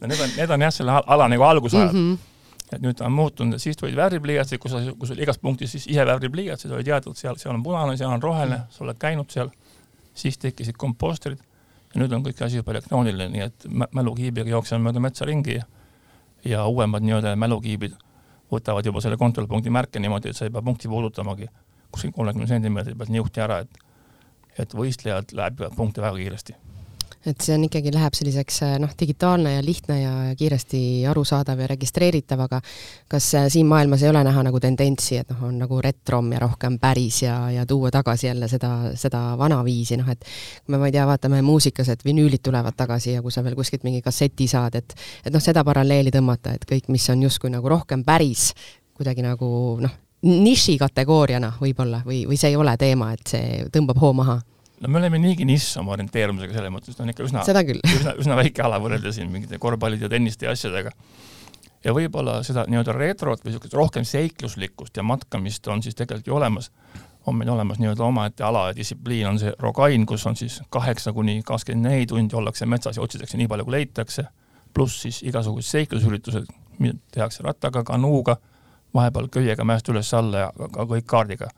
no 0.00 0.10
need 0.10 0.20
on, 0.24 0.34
need 0.36 0.56
on 0.56 0.66
jah, 0.66 0.74
selle 0.74 0.98
ala 1.04 1.28
nagu 1.28 1.46
algusajad 1.52 1.92
mm. 1.92 2.10
-hmm 2.14 2.36
et 2.72 2.82
nüüd 2.84 2.98
ta 2.98 3.06
on 3.06 3.14
muutunud, 3.16 3.60
siis 3.62 3.76
tulid 3.80 3.96
värvipliiatsid, 3.96 4.60
kus 4.60 4.74
kus 5.00 5.12
oli 5.14 5.24
igas 5.24 5.38
punktis 5.40 5.72
siis 5.72 5.86
ise 5.88 6.04
värvipliiatsid, 6.06 6.72
oli 6.74 6.84
teada, 6.84 7.10
et 7.10 7.20
seal, 7.20 7.38
seal 7.40 7.54
on 7.54 7.62
punane, 7.64 7.96
seal 7.96 8.12
on 8.12 8.22
roheline 8.22 8.58
mm, 8.58 8.74
sa 8.74 8.84
oled 8.84 8.98
käinud 9.00 9.30
seal, 9.32 9.52
siis 10.18 10.38
tekkisid 10.38 10.76
kompostrid 10.80 11.40
ja 11.94 12.02
nüüd 12.02 12.12
on 12.12 12.26
kõik 12.26 12.42
asi 12.44 12.60
juba 12.60 12.74
elektrooniline, 12.76 13.30
nii 13.32 13.46
et 13.46 13.68
mälukiibiga 13.96 14.52
jooksen 14.52 14.84
mööda 14.84 15.00
metsa 15.00 15.28
ringi 15.28 15.56
ja, 15.56 15.64
ja 16.44 16.66
uuemad 16.68 17.06
nii-öelda 17.06 17.34
mälukiibid 17.40 17.96
võtavad 18.52 18.86
juba 18.86 19.00
selle 19.04 19.16
kontrollpunkti 19.20 19.72
märke 19.72 20.00
niimoodi, 20.00 20.32
et 20.32 20.36
sa 20.36 20.48
ei 20.48 20.52
pea 20.52 20.64
punkti 20.64 20.88
puudutamagi 20.88 21.48
kuskil 21.92 22.12
kolmekümne 22.12 22.48
sentimeetri 22.48 22.96
pealt 22.96 23.12
niuhti 23.14 23.44
ära, 23.44 23.62
et 23.64 23.84
et 24.58 24.72
võistlejad 24.74 25.30
läbivad 25.38 25.76
punkte 25.76 26.02
väga 26.02 26.18
kiiresti 26.18 26.56
et 27.26 27.40
see 27.42 27.54
on 27.56 27.64
ikkagi, 27.66 27.90
läheb 27.94 28.14
selliseks 28.14 28.60
äh, 28.62 28.74
noh, 28.82 28.92
digitaalne 29.00 29.56
ja 29.56 29.62
lihtne 29.64 29.96
ja 30.00 30.12
kiiresti 30.38 30.80
arusaadav 31.10 31.58
ja 31.58 31.66
registreeritav, 31.70 32.44
aga 32.46 32.60
kas 33.10 33.26
äh, 33.34 33.48
siin 33.52 33.66
maailmas 33.66 34.04
ei 34.04 34.10
ole 34.12 34.22
näha 34.26 34.44
nagu 34.46 34.60
tendentsi, 34.62 35.18
et 35.18 35.30
noh, 35.34 35.42
on 35.50 35.58
nagu 35.58 35.80
retrom 35.84 36.30
ja 36.32 36.42
rohkem 36.44 36.78
päris 36.82 37.22
ja, 37.24 37.36
ja 37.54 37.66
tuua 37.66 37.90
tagasi 37.94 38.28
jälle 38.30 38.48
seda, 38.48 38.72
seda 38.98 39.22
vana 39.38 39.60
viisi, 39.66 39.98
noh 39.98 40.08
et 40.12 40.22
kui 40.24 40.74
me, 40.74 40.78
ma 40.78 40.90
ei 40.90 40.94
tea, 40.94 41.06
vaatame 41.08 41.42
muusikas, 41.42 41.90
et 41.94 42.04
vinüülid 42.06 42.42
tulevad 42.44 42.76
tagasi 42.78 43.16
ja 43.16 43.22
kui 43.24 43.34
sa 43.34 43.42
veel 43.46 43.58
kuskilt 43.58 43.86
mingi 43.88 44.02
kasseti 44.04 44.48
saad, 44.50 44.78
et 44.78 44.94
et 45.24 45.32
noh, 45.34 45.42
seda 45.42 45.64
paralleeli 45.66 46.12
tõmmata, 46.14 46.54
et 46.54 46.68
kõik, 46.68 46.86
mis 46.94 47.08
on 47.10 47.22
justkui 47.26 47.50
nagu 47.50 47.68
rohkem 47.68 48.04
päris, 48.06 48.52
kuidagi 48.98 49.26
nagu 49.26 49.48
noh, 49.82 49.96
nišikategooriana 50.22 51.52
võib-olla 51.60 52.02
või, 52.06 52.24
või 52.26 52.38
see 52.38 52.52
ei 52.52 52.56
ole 52.58 52.74
teema, 52.78 53.12
et 53.14 53.34
see 53.34 53.66
tõmbab 53.74 54.00
hoo 54.02 54.14
maha 54.18 54.38
no 54.80 54.88
me 54.88 54.98
oleme 54.98 55.18
niigi 55.22 55.46
nišš 55.48 55.80
oma 55.82 55.94
orienteerumisega 55.96 56.54
selles 56.54 56.72
mõttes, 56.74 56.96
ta 56.96 57.04
on 57.04 57.12
ikka 57.12 57.26
üsna, 57.26 57.42
üsna, 57.96 58.14
üsna 58.22 58.38
väike 58.38 58.62
ala 58.64 58.78
võrreldes 58.82 59.18
siin 59.18 59.30
mingite 59.32 59.58
korvpallide 59.62 60.06
ja 60.06 60.12
tenniste 60.12 60.46
ja 60.46 60.54
asjadega. 60.54 60.92
ja 61.84 61.94
võib-olla 61.94 62.40
seda 62.46 62.64
nii-öelda 62.68 62.94
retrot 62.96 63.44
või 63.44 63.52
niisugust 63.52 63.74
rohkem 63.78 64.06
seikluslikkust 64.08 64.96
ja 64.96 65.02
matkamist 65.06 65.66
on 65.68 65.82
siis 65.82 65.94
tegelikult 65.98 66.26
ju 66.26 66.38
olemas, 66.38 66.70
on 67.26 67.36
meil 67.38 67.50
olemas 67.50 67.78
nii-öelda 67.78 68.04
omaette 68.04 68.44
ala 68.44 68.68
ja 68.70 68.76
distsipliin 68.76 69.28
on 69.28 69.38
see 69.38 69.52
Rogain, 69.58 70.06
kus 70.06 70.26
on 70.26 70.36
siis 70.36 70.60
kaheksa 70.70 71.12
kuni 71.12 71.40
kakskümmend 71.46 71.90
neli 71.90 72.06
tundi 72.06 72.36
ollakse 72.36 72.66
metsas 72.66 72.96
ja 72.96 73.02
otsitakse 73.02 73.38
nii 73.38 73.48
palju, 73.48 73.66
kui 73.68 73.78
leitakse, 73.78 74.26
pluss 74.74 75.02
siis 75.02 75.22
igasugused 75.26 75.70
seiklusüritused, 75.70 76.50
tehakse 77.14 77.42
rattaga, 77.42 77.82
kanuuga, 77.84 78.36
vahepeal 78.94 79.28
köiega 79.32 79.64
mäest 79.66 79.88
üles-alla 79.90 80.46
ja 80.46 80.52
ka 80.72 80.86
kõik 80.86 81.06
kaardiga 81.06 81.50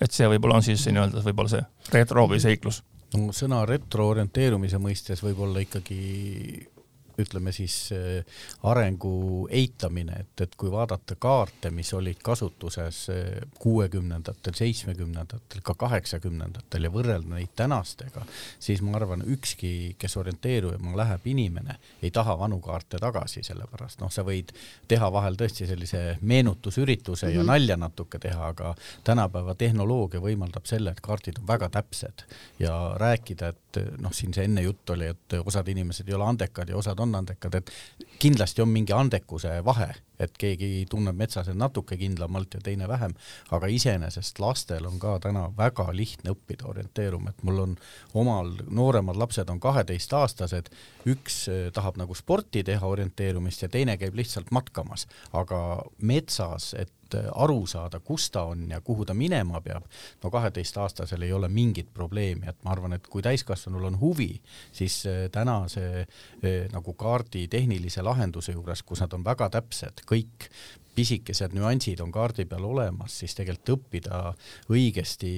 et 0.00 0.16
see 0.16 0.28
võib-olla 0.32 0.60
on 0.60 0.66
siis 0.66 0.86
nii-öelda 0.88 1.24
võib-olla 1.26 1.52
see 1.52 1.64
retro 1.92 2.26
või 2.30 2.40
seiklus. 2.42 2.82
no 3.16 3.34
sõna 3.36 3.62
retro 3.68 4.08
orienteerumise 4.12 4.80
mõistes 4.82 5.22
võib-olla 5.24 5.62
ikkagi 5.64 6.00
ütleme 7.22 7.52
siis 7.52 7.76
äh, 7.92 8.24
arengu 8.62 9.46
eitamine, 9.50 10.20
et, 10.24 10.44
et 10.44 10.54
kui 10.58 10.70
vaadata 10.72 11.16
kaarte, 11.20 11.70
mis 11.74 11.92
olid 11.94 12.20
kasutuses 12.24 13.02
äh, 13.12 13.40
kuuekümnendatel, 13.58 14.54
seitsmekümnendatel, 14.56 15.62
ka 15.66 15.74
kaheksakümnendatel 15.78 16.88
ja 16.88 16.92
võrrelda 16.94 17.36
neid 17.36 17.54
tänastega, 17.56 18.24
siis 18.58 18.82
ma 18.84 18.96
arvan, 18.98 19.24
ükski, 19.26 19.96
kes 19.98 20.16
orienteeruma 20.20 20.96
läheb 20.96 21.26
inimene, 21.32 21.78
ei 22.02 22.10
taha 22.14 22.36
vanu 22.38 22.60
kaarte 22.64 23.00
tagasi, 23.02 23.44
sellepärast 23.46 24.00
noh, 24.00 24.12
sa 24.12 24.24
võid 24.26 24.54
teha 24.88 25.10
vahel 25.12 25.38
tõesti 25.40 25.68
sellise 25.68 26.18
meenutusürituse 26.20 27.26
mm 27.26 27.30
-hmm. 27.30 27.36
ja 27.36 27.42
mhm. 27.42 27.50
nalja 27.52 27.76
natuke 27.76 28.18
teha, 28.18 28.52
aga 28.54 28.74
tänapäeva 29.04 29.54
tehnoloogia 29.54 30.20
võimaldab 30.20 30.66
selle, 30.66 30.90
et 30.90 31.00
kaardid 31.00 31.38
on 31.40 31.46
väga 31.46 31.68
täpsed 31.68 32.24
ja 32.58 32.94
rääkida, 32.96 33.48
et 33.48 33.80
noh, 33.98 34.12
siin 34.12 34.34
see 34.34 34.44
enne 34.44 34.62
jutt 34.62 34.90
oli, 34.90 35.06
et 35.06 35.38
osad 35.44 35.68
inimesed 35.68 36.08
ei 36.08 36.14
ole 36.14 36.26
andekad 36.26 36.68
ja 36.68 36.76
osad 36.76 36.98
on 37.00 37.09
on 37.10 37.18
andekad, 37.20 37.58
et 37.58 37.72
kindlasti 38.22 38.62
on 38.62 38.70
mingi 38.70 38.94
andekuse 38.94 39.58
vahe, 39.64 39.88
et 40.20 40.36
keegi 40.38 40.84
tunneb 40.90 41.16
metsas 41.16 41.48
natuke 41.56 41.96
kindlamalt 42.00 42.54
ja 42.54 42.60
teine 42.64 42.88
vähem, 42.88 43.14
aga 43.50 43.70
iseenesest 43.72 44.38
lastel 44.42 44.86
on 44.86 44.98
ka 45.02 45.16
täna 45.24 45.46
väga 45.56 45.88
lihtne 45.96 46.34
õppida 46.34 46.68
orienteeruma, 46.70 47.32
et 47.32 47.42
mul 47.46 47.64
on 47.64 47.74
omal, 48.14 48.52
nooremad 48.68 49.18
lapsed 49.20 49.50
on 49.50 49.60
kaheteistaastased, 49.60 50.70
üks 51.10 51.42
eh, 51.48 51.66
tahab 51.74 51.98
nagu 52.00 52.16
sporti 52.16 52.64
teha, 52.66 52.86
orienteerumist, 52.86 53.66
ja 53.66 53.72
teine 53.72 53.96
käib 54.00 54.16
lihtsalt 54.20 54.52
matkamas, 54.54 55.08
aga 55.32 55.82
metsas, 55.98 56.74
et 56.78 56.92
et 57.10 57.24
äh, 57.24 57.30
aru 57.34 57.66
saada, 57.66 58.00
kus 58.00 58.30
ta 58.30 58.44
on 58.50 58.68
ja 58.70 58.80
kuhu 58.80 59.04
ta 59.04 59.14
minema 59.14 59.60
peab, 59.60 59.86
no 60.22 60.30
kaheteistaastasel 60.30 61.22
ei 61.22 61.32
ole 61.32 61.48
mingit 61.48 61.92
probleemi, 61.94 62.48
et 62.48 62.58
ma 62.64 62.74
arvan, 62.74 62.94
et 62.96 63.06
kui 63.10 63.22
täiskasvanul 63.22 63.88
on 63.90 64.00
huvi, 64.00 64.32
siis 64.72 65.02
äh, 65.06 65.26
täna 65.32 65.62
see 65.68 66.04
äh, 66.04 66.68
nagu 66.72 66.94
kaardi 66.94 67.46
tehnilise 67.48 68.02
lahenduse 68.02 68.52
juures, 68.52 68.82
kus 68.82 69.02
nad 69.04 69.14
on 69.16 69.24
väga 69.24 69.50
täpsed, 69.50 70.04
kõik 70.08 70.50
pisikesed 70.94 71.54
nüansid 71.54 72.00
on 72.02 72.12
kaardi 72.12 72.44
peal 72.50 72.66
olemas, 72.66 73.20
siis 73.22 73.36
tegelikult 73.38 73.78
õppida 73.78 74.24
õigesti 74.70 75.30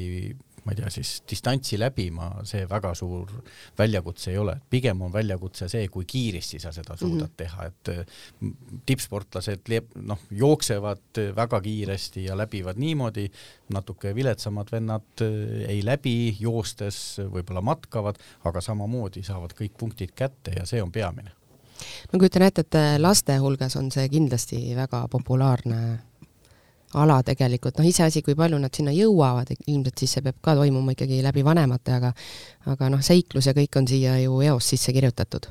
ma 0.64 0.72
ei 0.72 0.78
tea, 0.78 0.90
siis 0.94 1.10
distantsi 1.28 1.78
läbima, 1.80 2.28
see 2.46 2.66
väga 2.70 2.92
suur 2.94 3.30
väljakutse 3.78 4.30
ei 4.30 4.38
ole, 4.38 4.54
pigem 4.70 5.00
on 5.02 5.12
väljakutse 5.12 5.66
see, 5.70 5.88
kui 5.90 6.06
kiiresti 6.08 6.60
sa 6.62 6.72
seda 6.72 6.96
suudad 6.96 7.26
mm 7.26 7.26
-hmm. 7.26 7.36
teha, 7.36 7.64
et 7.66 8.10
mm, 8.40 8.52
tippsportlased 8.86 9.72
noh, 9.94 10.18
jooksevad 10.30 11.22
väga 11.36 11.60
kiiresti 11.60 12.24
ja 12.24 12.36
läbivad 12.36 12.78
niimoodi, 12.78 13.30
natuke 13.74 14.14
viletsamad 14.14 14.72
vennad 14.72 15.20
eh, 15.20 15.66
ei 15.68 15.84
läbi, 15.84 16.36
joostes 16.40 17.18
võib-olla 17.18 17.60
matkavad, 17.60 18.18
aga 18.44 18.60
samamoodi 18.60 19.22
saavad 19.22 19.52
kõik 19.58 19.76
punktid 19.78 20.12
kätte 20.14 20.54
ja 20.56 20.66
see 20.66 20.82
on 20.82 20.92
peamine. 20.92 21.32
ma 22.12 22.18
kujutan 22.18 22.42
ette, 22.42 22.60
et 22.60 22.74
laste 22.98 23.36
hulgas 23.38 23.76
on 23.76 23.90
see 23.90 24.08
kindlasti 24.08 24.76
väga 24.76 25.08
populaarne 25.08 25.98
ala 26.98 27.18
tegelikult, 27.24 27.78
noh 27.78 27.88
iseasi, 27.88 28.22
kui 28.24 28.36
palju 28.38 28.58
nad 28.60 28.74
sinna 28.74 28.92
jõuavad, 28.94 29.52
ilmselt 29.66 30.02
siis 30.02 30.16
see 30.16 30.24
peab 30.24 30.38
ka 30.44 30.54
toimuma 30.58 30.94
ikkagi 30.94 31.22
läbi 31.24 31.44
vanemate, 31.46 31.96
aga 31.96 32.12
aga 32.72 32.90
noh, 32.92 33.02
seiklus 33.04 33.48
ja 33.48 33.56
kõik 33.56 33.80
on 33.80 33.88
siia 33.88 34.18
ju 34.22 34.40
eos 34.44 34.68
sisse 34.74 34.92
kirjutatud. 34.92 35.48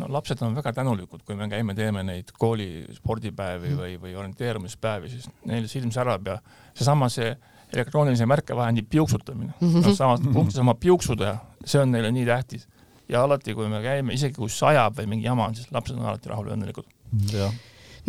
no 0.00 0.06
lapsed 0.08 0.42
on 0.46 0.54
väga 0.54 0.72
tänulikud, 0.72 1.22
kui 1.26 1.36
me 1.36 1.48
käime, 1.50 1.74
teeme 1.74 2.02
neid 2.06 2.32
kooli 2.38 2.86
spordipäevi 2.94 3.70
mm. 3.70 3.78
või, 3.78 3.94
või 4.02 4.16
orienteerumispäevi, 4.16 5.10
siis 5.10 5.30
neil 5.46 5.66
silm 5.68 5.90
särab 5.94 6.26
ja 6.26 6.36
seesama 6.74 7.08
see 7.10 7.32
elektroonilise 7.72 8.26
märkevahendi 8.26 8.82
piuksutamine 8.82 9.52
mm, 9.60 9.68
-hmm. 9.68 9.86
nad 9.86 9.94
saavad 9.94 10.32
punktis 10.32 10.58
oma 10.58 10.74
piuksu 10.74 11.16
teha, 11.16 11.36
see 11.64 11.82
on 11.82 11.90
neile 11.92 12.10
nii 12.12 12.26
tähtis. 12.26 12.68
ja 13.08 13.24
alati, 13.24 13.54
kui 13.54 13.68
me 13.68 13.82
käime, 13.82 14.14
isegi 14.14 14.34
kui 14.34 14.50
sajab 14.50 14.98
või 14.98 15.06
mingi 15.06 15.26
jama 15.26 15.46
on, 15.46 15.54
siis 15.54 15.72
lapsed 15.72 15.98
on 15.98 16.06
alati 16.06 16.28
rahul 16.28 16.46
ja 16.46 16.54
õnnelikud. 16.54 16.86
jah 17.32 17.54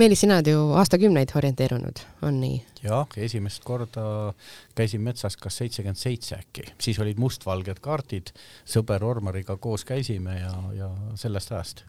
Meelis, 0.02 0.24
sina 0.24 0.40
oled 0.40 0.48
ju 0.50 0.62
aastakümneid 0.82 1.30
orienteerunud, 1.38 2.00
on 2.26 2.40
nii? 2.42 2.56
jah, 2.82 3.12
esimest 3.22 3.62
korda 3.62 4.04
käisin 4.74 5.04
metsas 5.06 5.36
kas 5.38 5.60
seitsekümmend 5.62 6.00
seitse 6.00 6.40
äkki, 6.40 6.64
siis 6.82 6.98
olid 7.04 7.20
mustvalged 7.22 7.78
kaardid, 7.86 8.32
sõber 8.66 9.06
Ormariga 9.06 9.60
koos 9.62 9.86
käisime 9.86 10.40
ja, 10.40 10.56
ja 10.74 10.88
sellest 11.22 11.54
ajast. 11.54 11.84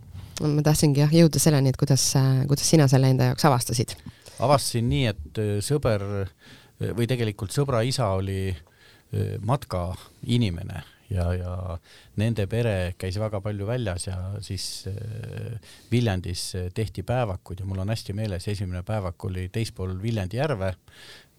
ma 0.45 0.65
tahtsingi 0.67 1.01
jah 1.01 1.15
jõuda 1.23 1.41
selleni, 1.41 1.73
et 1.73 1.81
kuidas, 1.81 2.05
kuidas 2.51 2.69
sina 2.69 2.85
selle 2.93 3.15
enda 3.15 3.31
jaoks 3.31 3.49
avastasid? 3.49 3.97
avastasin 4.45 4.93
nii, 4.93 5.07
et 5.15 5.41
äh, 5.41 5.55
sõber 5.65 6.05
või 6.93 7.09
tegelikult 7.09 7.57
sõbra 7.57 7.81
isa 7.89 8.11
oli 8.19 8.51
äh, 8.53 9.39
matkainimene 9.41 10.85
ja, 11.13 11.27
ja 11.37 11.55
nende 12.21 12.47
pere 12.51 12.95
käis 12.99 13.19
väga 13.21 13.41
palju 13.45 13.67
väljas 13.69 14.09
ja 14.09 14.19
siis 14.45 14.67
äh, 14.91 15.73
Viljandis 15.93 16.45
äh, 16.59 16.69
tehti 16.75 17.05
päevakud 17.07 17.63
ja 17.63 17.69
mul 17.69 17.83
on 17.85 17.93
hästi 17.93 18.17
meeles, 18.17 18.49
esimene 18.49 18.85
päevak 18.87 19.25
oli 19.29 19.49
teispool 19.53 19.97
Viljandi 20.03 20.41
järve, 20.41 20.75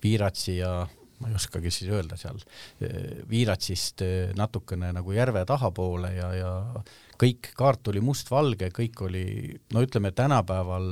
Viiratsi 0.04 0.58
ja 0.58 0.84
ma 1.24 1.30
ei 1.30 1.38
oskagi 1.40 1.72
siis 1.72 1.92
öelda 1.94 2.18
seal, 2.20 2.40
äh, 2.84 3.26
Viiratsist 3.30 4.04
natukene 4.38 4.92
nagu 4.96 5.16
järve 5.16 5.46
tahapoole 5.50 6.14
ja, 6.18 6.30
ja 6.38 6.54
kõik 7.20 7.54
kaart 7.58 7.92
oli 7.94 8.02
mustvalge, 8.04 8.72
kõik 8.76 9.04
oli, 9.06 9.26
no 9.74 9.84
ütleme 9.86 10.12
tänapäeval 10.16 10.88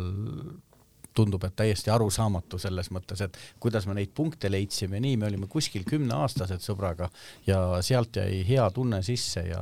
tundub, 1.13 1.43
et 1.43 1.55
täiesti 1.55 1.91
arusaamatu 1.91 2.59
selles 2.61 2.91
mõttes, 2.93 3.21
et 3.25 3.37
kuidas 3.59 3.87
me 3.87 3.95
neid 3.97 4.13
punkte 4.15 4.51
leidsime, 4.51 5.01
nii 5.03 5.17
me 5.19 5.27
olime 5.27 5.49
kuskil 5.51 5.83
kümneaastased 5.87 6.63
sõbraga 6.63 7.09
ja 7.47 7.59
sealt 7.83 8.21
jäi 8.21 8.41
hea 8.47 8.69
tunne 8.71 9.01
sisse 9.03 9.43
ja 9.49 9.61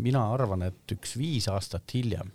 mina 0.00 0.24
arvan, 0.32 0.66
et 0.70 0.96
üks 0.96 1.16
viis 1.20 1.48
aastat 1.52 1.94
hiljem 1.94 2.32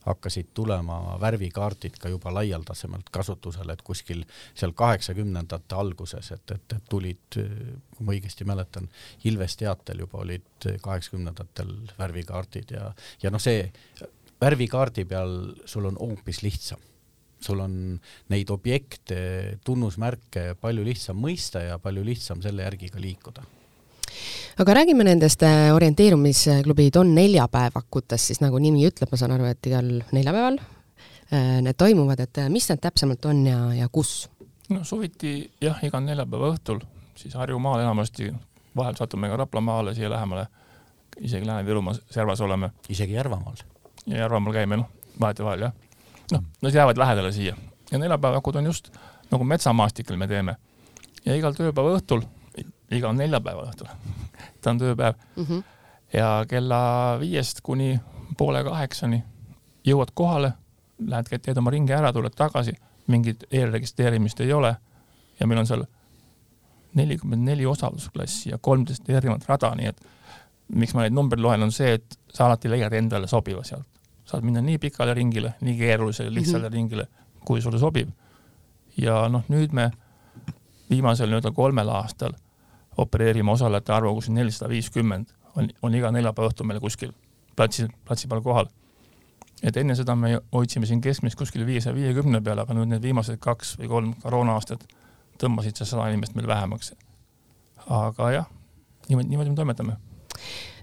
hakkasid 0.00 0.54
tulema 0.54 1.18
värvikaardid 1.20 1.98
ka 2.00 2.08
juba 2.08 2.32
laialdasemalt 2.32 3.10
kasutusele, 3.12 3.74
et 3.76 3.82
kuskil 3.84 4.22
seal 4.54 4.72
kaheksakümnendate 4.72 5.76
alguses, 5.76 6.30
et, 6.32 6.54
et, 6.56 6.76
et 6.76 6.88
tulid, 6.88 7.36
kui 7.36 8.06
ma 8.06 8.16
õigesti 8.16 8.46
mäletan, 8.48 8.88
Ilves 9.28 9.58
teatel 9.60 10.00
juba 10.06 10.22
olid 10.24 10.68
kaheksakümnendatel 10.82 11.74
värvikaardid 11.98 12.72
ja, 12.78 12.92
ja 13.22 13.32
noh, 13.32 13.42
see 13.42 13.68
värvikaardi 14.40 15.04
peal 15.04 15.36
sul 15.68 15.90
on 15.90 16.00
hoopis 16.00 16.40
lihtsam 16.46 16.80
sul 17.40 17.60
on 17.64 17.74
neid 18.32 18.50
objekte, 18.50 19.20
tunnusmärke 19.64 20.54
palju 20.60 20.84
lihtsam 20.84 21.18
mõista 21.20 21.64
ja 21.64 21.78
palju 21.78 22.04
lihtsam 22.04 22.42
selle 22.44 22.66
järgi 22.66 22.92
ka 22.92 23.00
liikuda 23.02 23.46
aga 24.58 24.74
räägime 24.74 25.04
nendest 25.06 25.42
äh, 25.42 25.70
orienteerumisklubi 25.74 26.90
Don 26.94 27.14
neljapäevakutest, 27.14 28.30
siis 28.30 28.40
nagu 28.42 28.58
nimi 28.58 28.84
ütleb, 28.88 29.10
ma 29.12 29.18
saan 29.20 29.34
aru, 29.36 29.46
et 29.50 29.66
igal 29.70 29.90
neljapäeval 30.12 30.58
äh, 30.60 31.58
need 31.64 31.78
toimuvad, 31.80 32.20
et 32.26 32.42
äh, 32.42 32.50
mis 32.52 32.68
need 32.70 32.82
täpsemalt 32.82 33.24
on 33.30 33.44
ja, 33.46 33.58
ja 33.78 33.88
kus? 33.92 34.28
no 34.70 34.84
suviti 34.84 35.34
jah, 35.62 35.78
igal 35.86 36.04
neljapäeva 36.06 36.52
õhtul, 36.54 36.82
siis 37.18 37.34
Harjumaal 37.38 37.84
enamasti, 37.84 38.30
vahel 38.76 38.98
satume 38.98 39.30
ka 39.30 39.40
Raplamaale 39.44 39.94
siia 39.96 40.10
lähemale, 40.12 40.46
isegi 41.20 41.46
Lääne-Virumaa 41.46 41.96
servas 42.10 42.40
oleme. 42.40 42.70
isegi 42.88 43.16
Järvamaal? 43.18 43.62
ja 44.06 44.24
Järvamaal 44.24 44.60
käime, 44.60 44.82
noh, 44.82 44.90
vahetevahel 45.20 45.68
jah. 45.68 45.78
Noh, 46.32 46.44
nad 46.62 46.74
jäävad 46.74 46.98
lähedale 46.98 47.32
siia 47.32 47.56
ja 47.90 47.98
neljapäevakud 47.98 48.56
on 48.56 48.70
just 48.70 48.92
nagu 49.30 49.44
metsamaastikul 49.44 50.16
me 50.16 50.28
teeme. 50.28 50.56
ja 51.24 51.36
igal 51.36 51.56
tööpäeva 51.56 51.96
õhtul 51.98 52.24
igal 52.90 53.14
neljapäeva 53.16 53.66
õhtul 53.68 53.90
ta 54.60 54.70
on 54.70 54.78
tööpäev 54.78 55.14
mm. 55.36 55.44
-hmm. 55.44 55.62
ja 56.12 56.44
kella 56.48 56.80
viiest 57.20 57.60
kuni 57.62 58.00
poole 58.38 58.64
kaheksani 58.64 59.22
jõuad 59.84 60.12
kohale, 60.14 60.52
lähed, 61.06 61.30
teed 61.42 61.58
oma 61.58 61.70
ringi 61.70 61.92
ära, 61.92 62.12
tuled 62.12 62.34
tagasi, 62.36 62.74
mingit 63.06 63.44
eelregistreerimist 63.50 64.40
ei 64.40 64.52
ole 64.52 64.74
ja 65.40 65.46
meil 65.46 65.62
on 65.62 65.66
seal 65.66 65.84
nelikümmend 66.94 67.46
neli 67.46 67.66
osalusklassi 67.66 68.50
ja 68.50 68.58
kolmteist 68.58 69.08
erinevat 69.08 69.46
rada, 69.48 69.72
nii 69.78 69.86
et 69.86 70.00
miks 70.74 70.94
ma 70.94 71.04
neid 71.04 71.14
numbreid 71.14 71.42
loen, 71.42 71.62
on 71.62 71.72
see, 71.72 71.94
et 71.98 72.18
sa 72.34 72.46
alati 72.46 72.70
leiad 72.70 72.92
endale 72.94 73.28
sobiva 73.30 73.62
sealt. 73.66 73.86
Saad 74.30 74.46
minna 74.46 74.62
nii 74.62 74.78
pikale 74.78 75.14
ringile, 75.14 75.54
nii 75.60 75.76
keerulisele, 75.78 76.30
lihtsale 76.34 76.62
mm 76.62 76.66
-hmm. 76.68 76.74
ringile, 76.74 77.06
kui 77.44 77.62
sulle 77.62 77.78
sobib. 77.78 78.08
ja 78.96 79.28
noh, 79.28 79.44
nüüd 79.48 79.72
me 79.72 79.90
viimasel 80.90 81.28
nii-öelda 81.28 81.52
kolmel 81.54 81.88
aastal 81.88 82.32
opereerime 82.96 83.50
osalejate 83.50 83.92
arvu 83.92 84.14
kuskil 84.14 84.34
nelisada 84.34 84.68
viiskümmend, 84.68 85.26
on, 85.56 85.68
on 85.82 85.94
iga 85.94 86.10
neljapäeva 86.10 86.50
õhtul 86.50 86.66
meil 86.66 86.80
kuskil 86.80 87.12
platsi, 87.56 87.86
platsi 88.04 88.28
peal 88.28 88.42
kohal. 88.42 88.66
et 89.62 89.76
enne 89.76 89.94
seda 89.94 90.16
me 90.16 90.40
hoidsime 90.52 90.86
siin 90.86 91.00
keskmist 91.00 91.38
kuskil 91.38 91.66
viiesaja 91.66 91.94
viiekümne 91.94 92.40
peal, 92.40 92.58
aga 92.58 92.74
nüüd 92.74 92.88
need 92.88 93.02
viimased 93.02 93.38
kaks 93.38 93.78
või 93.78 93.88
kolm 93.88 94.14
koroona 94.22 94.52
aastat 94.52 94.86
tõmbasid 95.38 95.76
see 95.76 95.86
sada 95.86 96.08
inimest 96.08 96.34
meil 96.34 96.46
vähemaks. 96.46 96.92
aga 97.86 98.30
jah, 98.30 98.46
niimoodi, 99.08 99.28
niimoodi 99.28 99.50
me 99.50 99.56
toimetame 99.56 99.96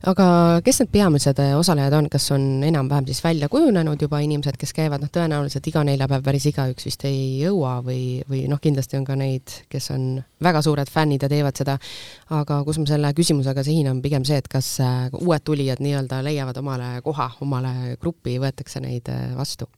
aga 0.06 0.28
kes 0.66 0.82
need 0.82 0.92
peamised 0.94 1.40
äh, 1.42 1.54
osalejad 1.58 1.94
on, 1.98 2.10
kas 2.12 2.30
on 2.36 2.64
enam-vähem 2.64 3.08
siis 3.10 3.24
välja 3.24 3.50
kujunenud 3.50 4.02
juba 4.02 4.20
inimesed, 4.24 4.58
kes 4.60 4.74
käivad, 4.78 5.02
noh, 5.02 5.12
tõenäoliselt 5.14 5.68
iga 5.72 5.84
neljapäev 5.88 6.26
päris 6.26 6.46
igaüks 6.52 6.86
vist 6.90 7.06
ei 7.10 7.40
jõua 7.42 7.78
või, 7.86 8.22
või 8.30 8.44
noh, 8.52 8.62
kindlasti 8.62 9.00
on 9.00 9.08
ka 9.08 9.18
neid, 9.20 9.56
kes 9.72 9.92
on 9.96 10.06
väga 10.44 10.62
suured 10.66 10.92
fännid 10.92 11.26
ja 11.26 11.32
teevad 11.32 11.58
seda, 11.58 11.78
aga 12.38 12.62
kus 12.68 12.82
ma 12.82 12.86
selle 12.92 13.14
küsimusega 13.18 13.66
sihin, 13.66 13.90
on 13.92 14.04
pigem 14.06 14.28
see, 14.28 14.38
et 14.38 14.52
kas 14.52 14.76
äh, 14.84 15.10
uued 15.18 15.46
tulijad 15.48 15.82
nii-öelda 15.84 16.22
leiavad 16.26 16.62
omale 16.62 16.94
koha, 17.06 17.32
omale 17.42 17.98
grupi, 18.02 18.38
võetakse 18.42 18.84
neid 18.84 19.10
äh, 19.14 19.34
vastu? 19.38 19.70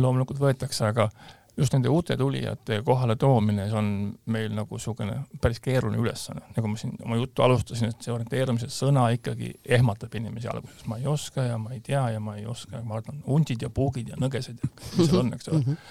loomulikult 0.00 0.38
võetakse, 0.40 0.86
aga 0.88 1.10
just 1.56 1.72
nende 1.72 1.88
uute 1.88 2.16
tulijate 2.16 2.82
kohale 2.82 3.16
toomine, 3.16 3.66
see 3.68 3.76
on 3.78 3.88
meil 4.32 4.54
nagu 4.56 4.78
niisugune 4.78 5.18
päris 5.40 5.60
keeruline 5.60 6.00
ülesanne, 6.00 6.46
nagu 6.56 6.70
ma 6.72 6.80
siin 6.80 6.94
oma 7.04 7.18
juttu 7.20 7.44
alustasin, 7.44 7.92
et 7.92 8.06
see 8.06 8.14
orienteerumise 8.14 8.70
sõna 8.72 9.08
ikkagi 9.16 9.52
ehmatab 9.76 10.14
inimesi 10.16 10.48
alguses, 10.48 10.86
ma 10.88 10.98
ei 11.00 11.06
oska 11.12 11.44
ja 11.50 11.58
ma 11.60 11.74
ei 11.76 11.82
tea 11.84 12.06
ja 12.14 12.22
ma 12.24 12.38
ei 12.40 12.46
oska 12.48 12.78
ja 12.78 12.84
ma 12.86 12.96
arvan, 13.00 13.20
hundid 13.26 13.66
ja 13.66 13.70
puugid 13.70 14.14
ja 14.14 14.16
nõgesed 14.20 14.64
ja 14.64 14.72
mis 14.96 15.10
seal 15.10 15.20
on, 15.20 15.34
eks 15.36 15.52
ole. 15.52 15.60
Mhm. 15.60 15.84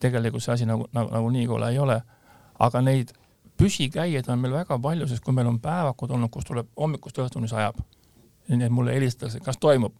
tegelikult 0.00 0.44
see 0.44 0.54
asi 0.54 0.66
nagu, 0.68 0.88
nagu, 0.92 1.12
nagu 1.12 1.30
nii 1.32 1.46
kole 1.48 1.70
ei 1.72 1.78
ole, 1.80 2.00
aga 2.60 2.82
neid 2.84 3.12
püsikäijaid 3.56 4.28
on 4.32 4.40
meil 4.40 4.52
väga 4.52 4.78
palju, 4.78 5.08
sest 5.08 5.24
kui 5.24 5.36
meil 5.36 5.48
on 5.48 5.60
päevakud 5.60 6.10
olnud, 6.12 6.32
kus 6.32 6.48
tuleb 6.48 6.68
hommikust 6.76 7.20
õhtuni 7.20 7.48
sajab, 7.52 7.78
nii 8.48 8.68
et 8.68 8.72
mulle 8.72 8.96
helistatakse, 8.96 9.40
kas 9.44 9.60
toimub? 9.60 9.94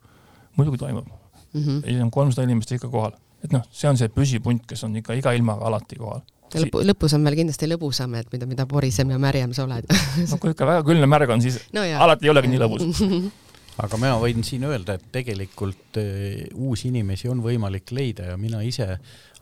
muidugi 0.56 0.78
toimub 0.80 1.04
mm. 1.04 1.60
-hmm. 1.60 1.80
ja 1.84 1.90
siis 1.92 2.02
on 2.02 2.10
kolmsada 2.10 2.44
inimest 2.48 2.72
ikka 2.72 2.88
kohal 2.88 3.12
et 3.46 3.54
noh, 3.54 3.64
see 3.72 3.90
on 3.90 3.98
see 4.00 4.12
püsipunt, 4.12 4.66
kes 4.68 4.84
on 4.86 4.96
ikka 5.00 5.16
iga 5.18 5.34
ilmaga 5.36 5.68
alati 5.70 5.98
kohal. 6.00 6.22
ja 6.54 6.62
lõpu, 6.62 6.82
lõpus 6.90 7.16
on 7.16 7.26
veel 7.26 7.40
kindlasti 7.42 7.70
lõbusam, 7.70 8.14
et 8.20 8.30
mida, 8.34 8.48
mida 8.50 8.68
porisem 8.70 9.10
ja 9.14 9.18
märjem 9.22 9.54
sa 9.56 9.66
oled 9.66 9.90
no 10.30 10.38
kui 10.42 10.54
ikka 10.54 10.68
väga 10.68 10.86
külm 10.86 11.02
ja 11.06 11.10
märg 11.16 11.34
on, 11.34 11.42
siis 11.44 11.58
no 11.76 11.84
jah. 11.86 12.02
alati 12.04 12.28
ei 12.28 12.34
olegi 12.34 12.52
nii 12.52 12.62
lõbus 12.62 13.02
aga 13.84 14.00
mina 14.00 14.16
võin 14.22 14.44
siin 14.46 14.64
öelda, 14.68 14.96
et 14.96 15.08
tegelikult 15.12 16.00
uh, 16.00 16.44
uusi 16.68 16.90
inimesi 16.92 17.30
on 17.32 17.42
võimalik 17.44 17.92
leida 17.96 18.32
ja 18.32 18.36
mina 18.40 18.62
ise 18.64 18.96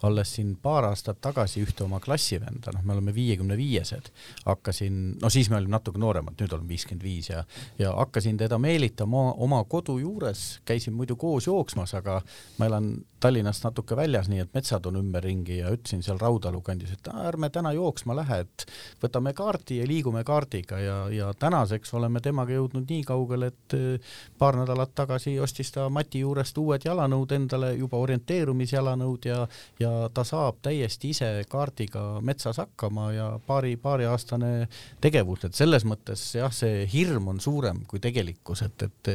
alles 0.05 0.35
siin 0.37 0.55
paar 0.63 0.89
aastat 0.91 1.21
tagasi 1.25 1.63
ühte 1.65 1.85
oma 1.87 2.01
klassivenda, 2.05 2.73
noh, 2.75 2.85
me 2.85 2.97
oleme 2.97 3.15
viiekümne 3.15 3.57
viiesed, 3.57 4.11
hakkasin, 4.45 5.01
no 5.23 5.31
siis 5.33 5.51
me 5.51 5.59
olime 5.59 5.77
natuke 5.77 6.01
nooremad, 6.03 6.37
nüüd 6.41 6.53
oleme 6.53 6.69
viiskümmend 6.75 7.05
viis 7.05 7.31
ja, 7.31 7.45
ja 7.79 7.95
hakkasin 7.97 8.39
teda 8.41 8.59
meelitama 8.61 9.31
oma 9.47 9.63
kodu 9.71 9.99
juures, 10.03 10.45
käisin 10.69 10.97
muidu 10.97 11.17
koos 11.21 11.49
jooksmas, 11.49 11.97
aga 11.99 12.21
ma 12.59 12.71
elan 12.71 12.95
Tallinnast 13.25 13.65
natuke 13.65 13.97
väljas, 13.97 14.27
nii 14.29 14.43
et 14.43 14.51
metsad 14.53 14.85
on 14.85 14.99
ümberringi 15.01 15.55
ja 15.63 15.71
ütlesin 15.73 16.03
seal 16.05 16.19
Raudalu 16.21 16.59
kandis, 16.61 16.91
et 16.93 17.09
ärme 17.09 17.49
täna 17.49 17.71
jooksma 17.73 18.13
lähe, 18.19 18.43
et 18.45 18.65
võtame 19.01 19.33
kaardi 19.33 19.79
ja 19.79 19.87
liigume 19.89 20.21
kaardiga 20.29 20.81
ja, 20.83 20.97
ja 21.09 21.31
tänaseks 21.41 21.95
oleme 21.97 22.21
temaga 22.21 22.53
jõudnud 22.53 22.85
nii 22.93 23.07
kaugele, 23.09 23.49
et 23.55 23.77
eh, 23.79 24.13
paar 24.39 24.59
nädalat 24.61 24.93
tagasi 24.93 25.39
ostis 25.41 25.73
ta 25.73 25.87
Mati 25.89 26.21
juurest 26.21 26.61
uued 26.61 26.85
jalanõud 26.85 27.33
endale, 27.33 27.73
juba 27.81 28.03
orienteerumisjalanõud 28.05 29.31
ja, 29.31 29.41
ja 29.81 29.94
ta 30.15 30.25
saab 30.27 30.61
täiesti 30.65 31.11
ise 31.15 31.29
kaardiga 31.51 32.03
metsas 32.25 32.61
hakkama 32.63 33.09
ja 33.15 33.29
paari, 33.47 33.77
paariaastane 33.81 34.69
tegevus, 35.05 35.47
et 35.49 35.59
selles 35.59 35.87
mõttes 35.89 36.23
jah, 36.39 36.53
see 36.55 36.85
hirm 36.93 37.31
on 37.35 37.41
suurem 37.41 37.85
kui 37.91 38.03
tegelikkus, 38.05 38.65
et, 38.67 38.87
et 38.89 39.13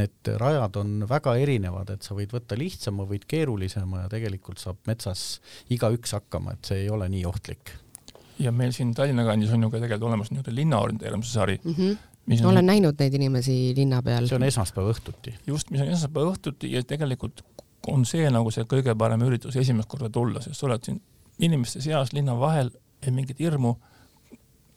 need 0.00 0.34
rajad 0.40 0.80
on 0.80 1.06
väga 1.10 1.36
erinevad, 1.42 1.94
et 1.94 2.06
sa 2.06 2.16
võid 2.16 2.34
võtta 2.34 2.58
lihtsama, 2.58 3.08
võid 3.08 3.28
keerulisema 3.28 4.04
ja 4.04 4.12
tegelikult 4.12 4.62
saab 4.62 4.82
metsas 4.90 5.40
igaüks 5.74 6.16
hakkama, 6.18 6.56
et 6.56 6.72
see 6.72 6.84
ei 6.84 6.92
ole 6.92 7.08
nii 7.12 7.24
ohtlik 7.30 7.76
ja 8.38 8.52
meil 8.52 8.72
siin 8.74 8.90
Tallinna 8.94 9.24
kandis 9.26 9.52
on 9.54 9.62
ju 9.62 9.70
ka 9.70 9.78
tegelikult 9.78 10.08
olemas 10.10 10.32
niisugune 10.32 10.56
linna 10.56 10.80
orienteerumise 10.82 11.32
sari 11.32 11.60
mm. 11.62 11.74
-hmm. 11.78 11.96
Mis 12.26 12.40
on... 12.40 12.50
olen 12.50 12.66
näinud 12.66 12.96
neid 12.98 13.14
inimesi 13.14 13.74
linna 13.76 14.02
peal. 14.02 14.26
see 14.26 14.36
on 14.36 14.42
esmaspäeva 14.42 14.92
õhtuti. 14.94 15.34
just, 15.46 15.70
mis 15.70 15.80
on 15.80 15.88
esmaspäeva 15.88 16.32
õhtuti 16.32 16.72
ja 16.72 16.82
tegelikult 16.82 17.44
on 17.88 18.04
see 18.08 18.28
nagu 18.30 18.50
see 18.54 18.64
kõige 18.68 18.94
parem 18.98 19.22
üritus 19.26 19.56
esimest 19.56 19.88
korda 19.88 20.10
tulla, 20.10 20.40
sest 20.44 20.60
sa 20.60 20.66
oled 20.66 20.84
siin 20.84 21.00
inimeste 21.38 21.82
seas 21.84 22.12
linna 22.12 22.36
vahel, 22.38 22.70
ei 23.02 23.12
mingit 23.12 23.40
hirmu, 23.42 23.74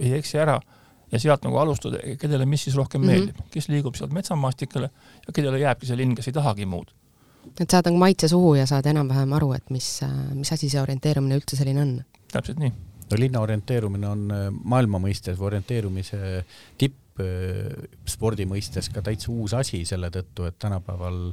ei 0.02 0.18
eksi 0.18 0.40
ära 0.42 0.58
ja 1.12 1.20
sealt 1.22 1.46
nagu 1.46 1.58
alustada, 1.62 2.00
kellele 2.20 2.46
mis 2.50 2.64
siis 2.68 2.76
rohkem 2.76 3.02
mm 3.02 3.08
-hmm. 3.08 3.12
meeldib, 3.12 3.52
kes 3.52 3.70
liigub 3.70 3.96
sealt 3.96 4.14
metsamaastikele 4.14 4.90
ja 5.28 5.34
kellele 5.34 5.60
jääbki 5.60 5.86
see 5.86 5.98
linn, 5.98 6.16
kes 6.16 6.28
ei 6.28 6.34
tahagi 6.34 6.66
muud. 6.66 6.92
et 7.60 7.70
saad 7.70 7.86
nagu 7.88 7.98
maitse 7.98 8.28
suhu 8.28 8.56
ja 8.56 8.66
saad 8.66 8.86
enam-vähem 8.86 9.34
aru, 9.34 9.54
et 9.54 9.70
mis, 9.70 10.02
mis 10.34 10.52
asi 10.52 10.70
see 10.70 10.82
orienteerumine 10.82 11.38
üldse 11.38 11.56
selline 11.56 11.82
on. 11.82 12.04
täpselt 12.32 12.60
nii. 12.60 12.72
no 13.12 13.18
linna 13.20 13.40
orienteerumine 13.40 14.08
on 14.08 14.32
äh, 14.32 14.48
maailma 14.64 15.00
mõistes 15.00 15.40
orienteerumise 15.40 16.46
tipp 16.78 17.20
äh, 17.20 17.88
spordi 18.06 18.46
mõistes 18.46 18.92
ka 18.94 19.02
täitsa 19.02 19.32
uus 19.32 19.54
asi 19.54 19.86
selle 19.86 20.10
tõttu, 20.10 20.48
et 20.48 20.60
tänapäeval 20.60 21.32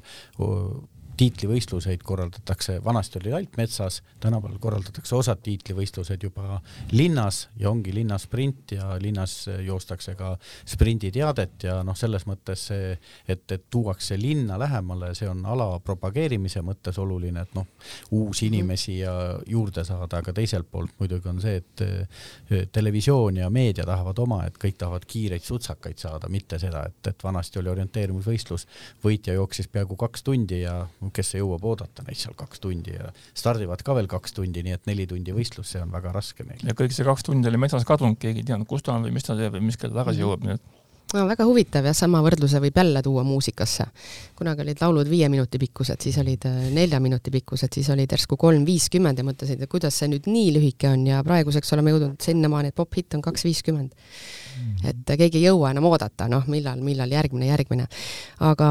tiitlivõistluseid 1.16 2.02
korraldatakse, 2.02 2.78
vanasti 2.84 3.18
oli 3.20 3.32
ainult 3.32 3.56
metsas, 3.56 4.00
tänapäeval 4.20 4.58
korraldatakse 4.58 5.14
osad 5.16 5.42
tiitlivõistlused 5.44 6.22
juba 6.26 6.60
linnas 6.92 7.48
ja 7.60 7.70
ongi 7.70 7.94
linnasprint 7.94 8.74
ja 8.76 8.96
linnas 9.00 9.36
joostakse 9.66 10.14
ka 10.18 10.34
sprinditeadet 10.66 11.68
ja 11.68 11.76
noh, 11.86 11.96
selles 11.96 12.26
mõttes 12.26 12.66
see, 12.70 12.96
et, 13.28 13.44
et 13.52 13.66
tuuakse 13.70 14.18
linna 14.20 14.58
lähemale, 14.58 15.12
see 15.14 15.28
on 15.30 15.44
ala 15.46 15.78
propageerimise 15.84 16.64
mõttes 16.66 16.98
oluline, 16.98 17.44
et 17.46 17.54
noh, 17.54 17.68
uusi 18.10 18.48
mhm. 18.48 18.54
inimesi 18.54 18.98
ja 18.98 19.14
juurde 19.46 19.84
saada, 19.84 20.22
aga 20.22 20.34
teiselt 20.34 20.70
poolt 20.70 20.98
muidugi 20.98 21.30
on 21.30 21.40
see, 21.44 21.62
et 21.62 22.72
televisioon 22.72 23.42
ja 23.44 23.50
meedia 23.50 23.86
tahavad 23.86 24.18
oma, 24.24 24.42
et 24.48 24.58
kõik 24.60 24.78
tahavad 24.80 25.06
kiireid 25.06 25.44
sutsakaid 25.46 26.00
saada, 26.00 26.30
mitte 26.32 26.58
seda, 26.58 26.84
et, 26.90 27.12
et 27.12 27.24
vanasti 27.24 27.60
oli 27.62 27.70
orienteerumisvõistlus, 27.74 28.66
võitja 29.04 29.38
jooksis 29.38 29.70
peaaegu 29.70 29.96
kaks 30.00 30.26
tundi 30.26 30.62
ja 30.64 30.80
kes 31.14 31.34
jõuab 31.38 31.64
oodata 31.64 32.06
neid 32.06 32.20
seal 32.20 32.36
kaks 32.38 32.62
tundi 32.64 32.94
ja 32.96 33.10
stardivad 33.34 33.82
ka 33.84 33.96
veel 33.98 34.08
kaks 34.10 34.36
tundi, 34.36 34.62
nii 34.66 34.78
et 34.78 34.86
neli 34.90 35.08
tundi 35.10 35.34
võistlus, 35.36 35.74
see 35.74 35.82
on 35.82 35.92
väga 35.94 36.14
raske 36.14 36.46
neil. 36.46 36.62
ja 36.64 36.76
kõik 36.78 36.94
see 36.96 37.06
kaks 37.06 37.28
tundi 37.28 37.50
oli 37.50 37.60
metsas 37.60 37.84
kadunud, 37.88 38.20
keegi 38.20 38.44
ei 38.44 38.48
teadnud, 38.52 38.68
kus 38.70 38.86
ta 38.86 38.96
on 38.96 39.08
või 39.08 39.14
mis 39.18 39.26
ta 39.26 39.36
teeb 39.38 39.58
või 39.58 39.68
mis 39.68 39.80
kell 39.80 39.94
tagasi 39.94 40.20
mhm. 40.20 40.26
jõuab, 40.26 40.48
nii 40.48 40.58
et 40.58 40.82
no 41.14 41.24
väga 41.28 41.46
huvitav 41.46 41.86
jah, 41.86 41.94
sama 41.96 42.20
võrdluse 42.24 42.60
võib 42.62 42.78
jälle 42.78 43.02
tuua 43.04 43.24
muusikasse. 43.26 43.86
kunagi 44.36 44.64
olid 44.64 44.80
laulud 44.82 45.08
viie 45.10 45.28
minuti 45.28 45.60
pikkused, 45.62 46.00
siis 46.02 46.18
olid 46.18 46.46
äh, 46.48 46.60
nelja 46.74 47.00
minuti 47.00 47.30
pikkused, 47.34 47.72
siis 47.74 47.90
olid 47.94 48.10
järsku 48.10 48.36
kolm 48.40 48.64
viiskümmend 48.66 49.20
ja 49.20 49.26
mõtlesid, 49.26 49.62
et 49.62 49.70
kuidas 49.70 49.98
see 49.98 50.10
nüüd 50.10 50.28
nii 50.30 50.54
lühike 50.56 50.90
on 50.90 51.06
ja 51.06 51.22
praeguseks 51.26 51.72
oleme 51.76 51.94
jõudnud 51.94 52.20
sinnamaani, 52.24 52.72
et 52.72 52.78
pop-hitt 52.78 53.14
on 53.18 53.22
kaks 53.24 53.46
viiskümmend. 53.46 53.92
Mhm. 54.54 54.86
et 54.86 55.16
keegi 55.18 55.40
ei 55.40 55.48
jõua 55.48 55.72
enam 55.74 55.88
oodata, 55.90 56.28
noh, 56.30 56.46
millal, 56.46 56.80
millal 56.82 57.10
järgmine, 57.10 57.50
järgmine. 57.50 57.88
aga 58.40 58.70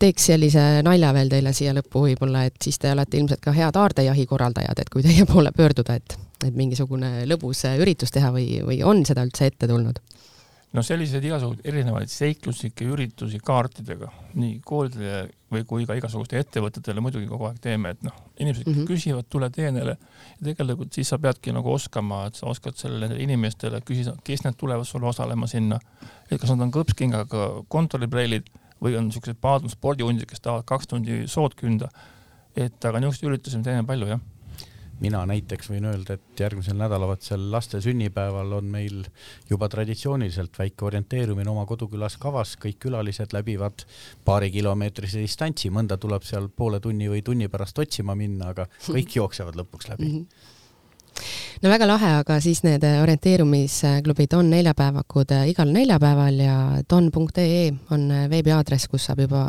teeks 0.00 0.30
sellise 0.30 0.64
nalja 0.86 1.12
veel 1.16 1.30
teile 1.32 1.52
siia 1.56 1.74
lõppu 1.76 2.04
võib-olla, 2.06 2.46
et 2.48 2.56
siis 2.62 2.78
te 2.80 2.92
olete 2.92 3.20
ilmselt 3.20 3.42
ka 3.44 3.54
head 3.56 3.76
aardejahi 3.76 4.26
korraldajad, 4.30 4.82
et 4.82 4.92
kui 4.92 5.04
teie 5.06 5.26
poole 5.30 5.52
pöörduda, 5.56 5.98
et, 6.00 6.16
et 6.46 6.56
mingisugune 6.56 7.26
lõbus 7.28 7.66
üritus 7.76 8.14
teha 8.14 8.32
või, 8.34 8.62
või 8.66 8.82
on 8.86 9.04
seda 9.08 9.26
üldse 9.26 9.50
ette 9.50 9.68
tulnud? 9.70 10.00
no 10.70 10.82
selliseid 10.86 11.24
igasuguseid 11.26 11.66
erinevaid 11.66 12.10
seikluslikke 12.12 12.86
üritusi 12.86 13.40
kaartidega 13.42 14.10
nii 14.38 14.60
koolidele 14.66 15.24
või 15.50 15.64
kui 15.66 15.86
ka 15.88 15.96
igasuguste 15.98 16.38
ettevõtetele 16.38 17.02
muidugi 17.02 17.26
kogu 17.26 17.48
aeg 17.48 17.58
teeme, 17.62 17.90
et 17.90 18.04
noh, 18.06 18.14
inimesed 18.38 18.68
mm 18.68 18.76
-hmm. 18.76 18.86
küsivad, 18.86 19.26
tule 19.28 19.50
teenele 19.50 19.96
ja 19.96 20.44
tegelikult 20.46 20.94
siis 20.94 21.10
sa 21.10 21.18
peadki 21.18 21.52
nagu 21.52 21.72
oskama, 21.72 22.22
et 22.26 22.38
sa 22.38 22.46
oskad 22.46 22.78
sellele 22.78 23.18
inimestele 23.22 23.82
küsida, 23.82 24.14
kes 24.24 24.44
need 24.46 24.54
tulevad 24.56 24.86
sulle 24.86 25.10
osalema 25.10 25.46
sinna, 25.50 25.80
et 26.30 26.40
kas 26.40 26.54
nad 26.54 26.60
on 26.60 26.70
kõpskingaga 26.70 27.50
kontoripreilid 27.68 28.46
või 28.80 28.96
on 28.98 29.08
niisugused 29.08 29.40
paadunud 29.40 29.72
spordihundid, 29.72 30.28
kes 30.30 30.40
tahavad 30.44 30.66
kaks 30.68 30.90
tundi 30.90 31.22
sood 31.28 31.54
künda. 31.58 31.90
et 32.56 32.84
aga 32.84 32.98
niisuguseid 32.98 33.30
üritusi 33.30 33.58
me 33.58 33.64
teeme 33.64 33.86
palju, 33.86 34.06
jah 34.10 34.20
mina 35.00 35.22
näiteks 35.28 35.70
võin 35.72 35.86
öelda, 35.90 36.16
et 36.16 36.40
järgmisel 36.40 36.76
nädalavahetusel 36.78 37.46
laste 37.52 37.80
sünnipäeval 37.80 38.52
on 38.58 38.68
meil 38.72 39.02
juba 39.48 39.68
traditsiooniliselt 39.72 40.58
väike 40.60 40.84
orienteerumine 40.88 41.50
oma 41.50 41.64
kodukülas 41.68 42.18
kavas, 42.20 42.56
kõik 42.60 42.80
külalised 42.84 43.34
läbivad 43.36 43.86
paarikilomeetrise 44.28 45.22
distantsi, 45.24 45.72
mõnda 45.72 45.96
tuleb 46.00 46.26
seal 46.28 46.50
poole 46.52 46.82
tunni 46.84 47.08
või 47.12 47.24
tunni 47.24 47.48
pärast 47.48 47.80
otsima 47.80 48.16
minna, 48.18 48.52
aga 48.54 48.68
kõik 48.94 49.16
jooksevad 49.20 49.58
lõpuks 49.62 49.92
läbi 49.94 50.08
mm. 50.08 50.16
-hmm 50.16 50.56
no 51.62 51.72
väga 51.72 51.86
lahe, 51.88 52.14
aga 52.22 52.40
siis 52.40 52.62
need 52.66 52.84
orienteerumisklubid 53.02 54.38
on 54.38 54.50
neljapäevakud 54.50 55.36
igal 55.50 55.74
neljapäeval 55.74 56.40
ja 56.44 56.56
don.ee 56.90 57.68
on 57.90 58.08
veebiaadress, 58.30 58.88
kus 58.88 59.10
saab 59.10 59.26
juba 59.26 59.44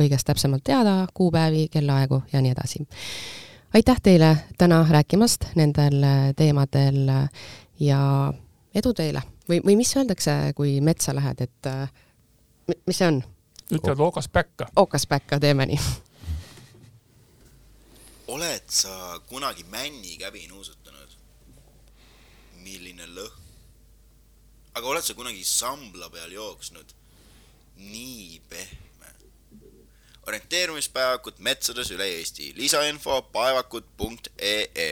kõigest 0.00 0.26
täpsemalt 0.26 0.64
teada, 0.64 1.06
kuupäevi, 1.14 1.68
kellaaegu 1.68 2.22
ja 2.32 2.40
nii 2.40 2.56
edasi 2.56 2.86
aitäh 3.74 4.00
teile 4.02 4.36
täna 4.58 4.86
rääkimast 4.90 5.44
nendel 5.54 6.02
äh, 6.02 6.34
teemadel 6.36 7.08
äh, 7.08 7.28
ja 7.80 8.32
edu 8.74 8.94
teile 8.94 9.22
või, 9.48 9.60
või 9.64 9.76
mis 9.76 9.94
öeldakse, 9.96 10.52
kui 10.56 10.80
metsa 10.80 11.14
lähed, 11.14 11.40
et 11.40 11.66
äh, 11.66 11.90
mis 12.86 12.98
see 12.98 13.08
on? 13.08 13.22
ütlevad 13.70 14.06
ookas 14.08 14.28
päkka. 14.28 14.66
ookas 14.76 15.06
päkka, 15.06 15.38
teeme 15.40 15.66
nii. 15.70 15.78
oled 18.28 18.66
sa 18.68 19.20
kunagi 19.28 19.64
männikäbi 19.70 20.48
nuusutanud? 20.48 20.79
Milline 22.64 23.06
lõhn. 23.16 23.50
aga 24.74 24.86
oled 24.86 25.04
sa 25.04 25.14
kunagi 25.18 25.44
sambla 25.44 26.10
peal 26.10 26.32
jooksnud? 26.32 26.96
nii 27.80 28.40
pehme 28.48 29.14
orienteerumispäevakud 30.28 31.38
metsades 31.38 31.90
üle 31.90 32.06
Eesti, 32.18 32.52
lisainfo 32.56 33.22
paevakud.ee 33.32 34.90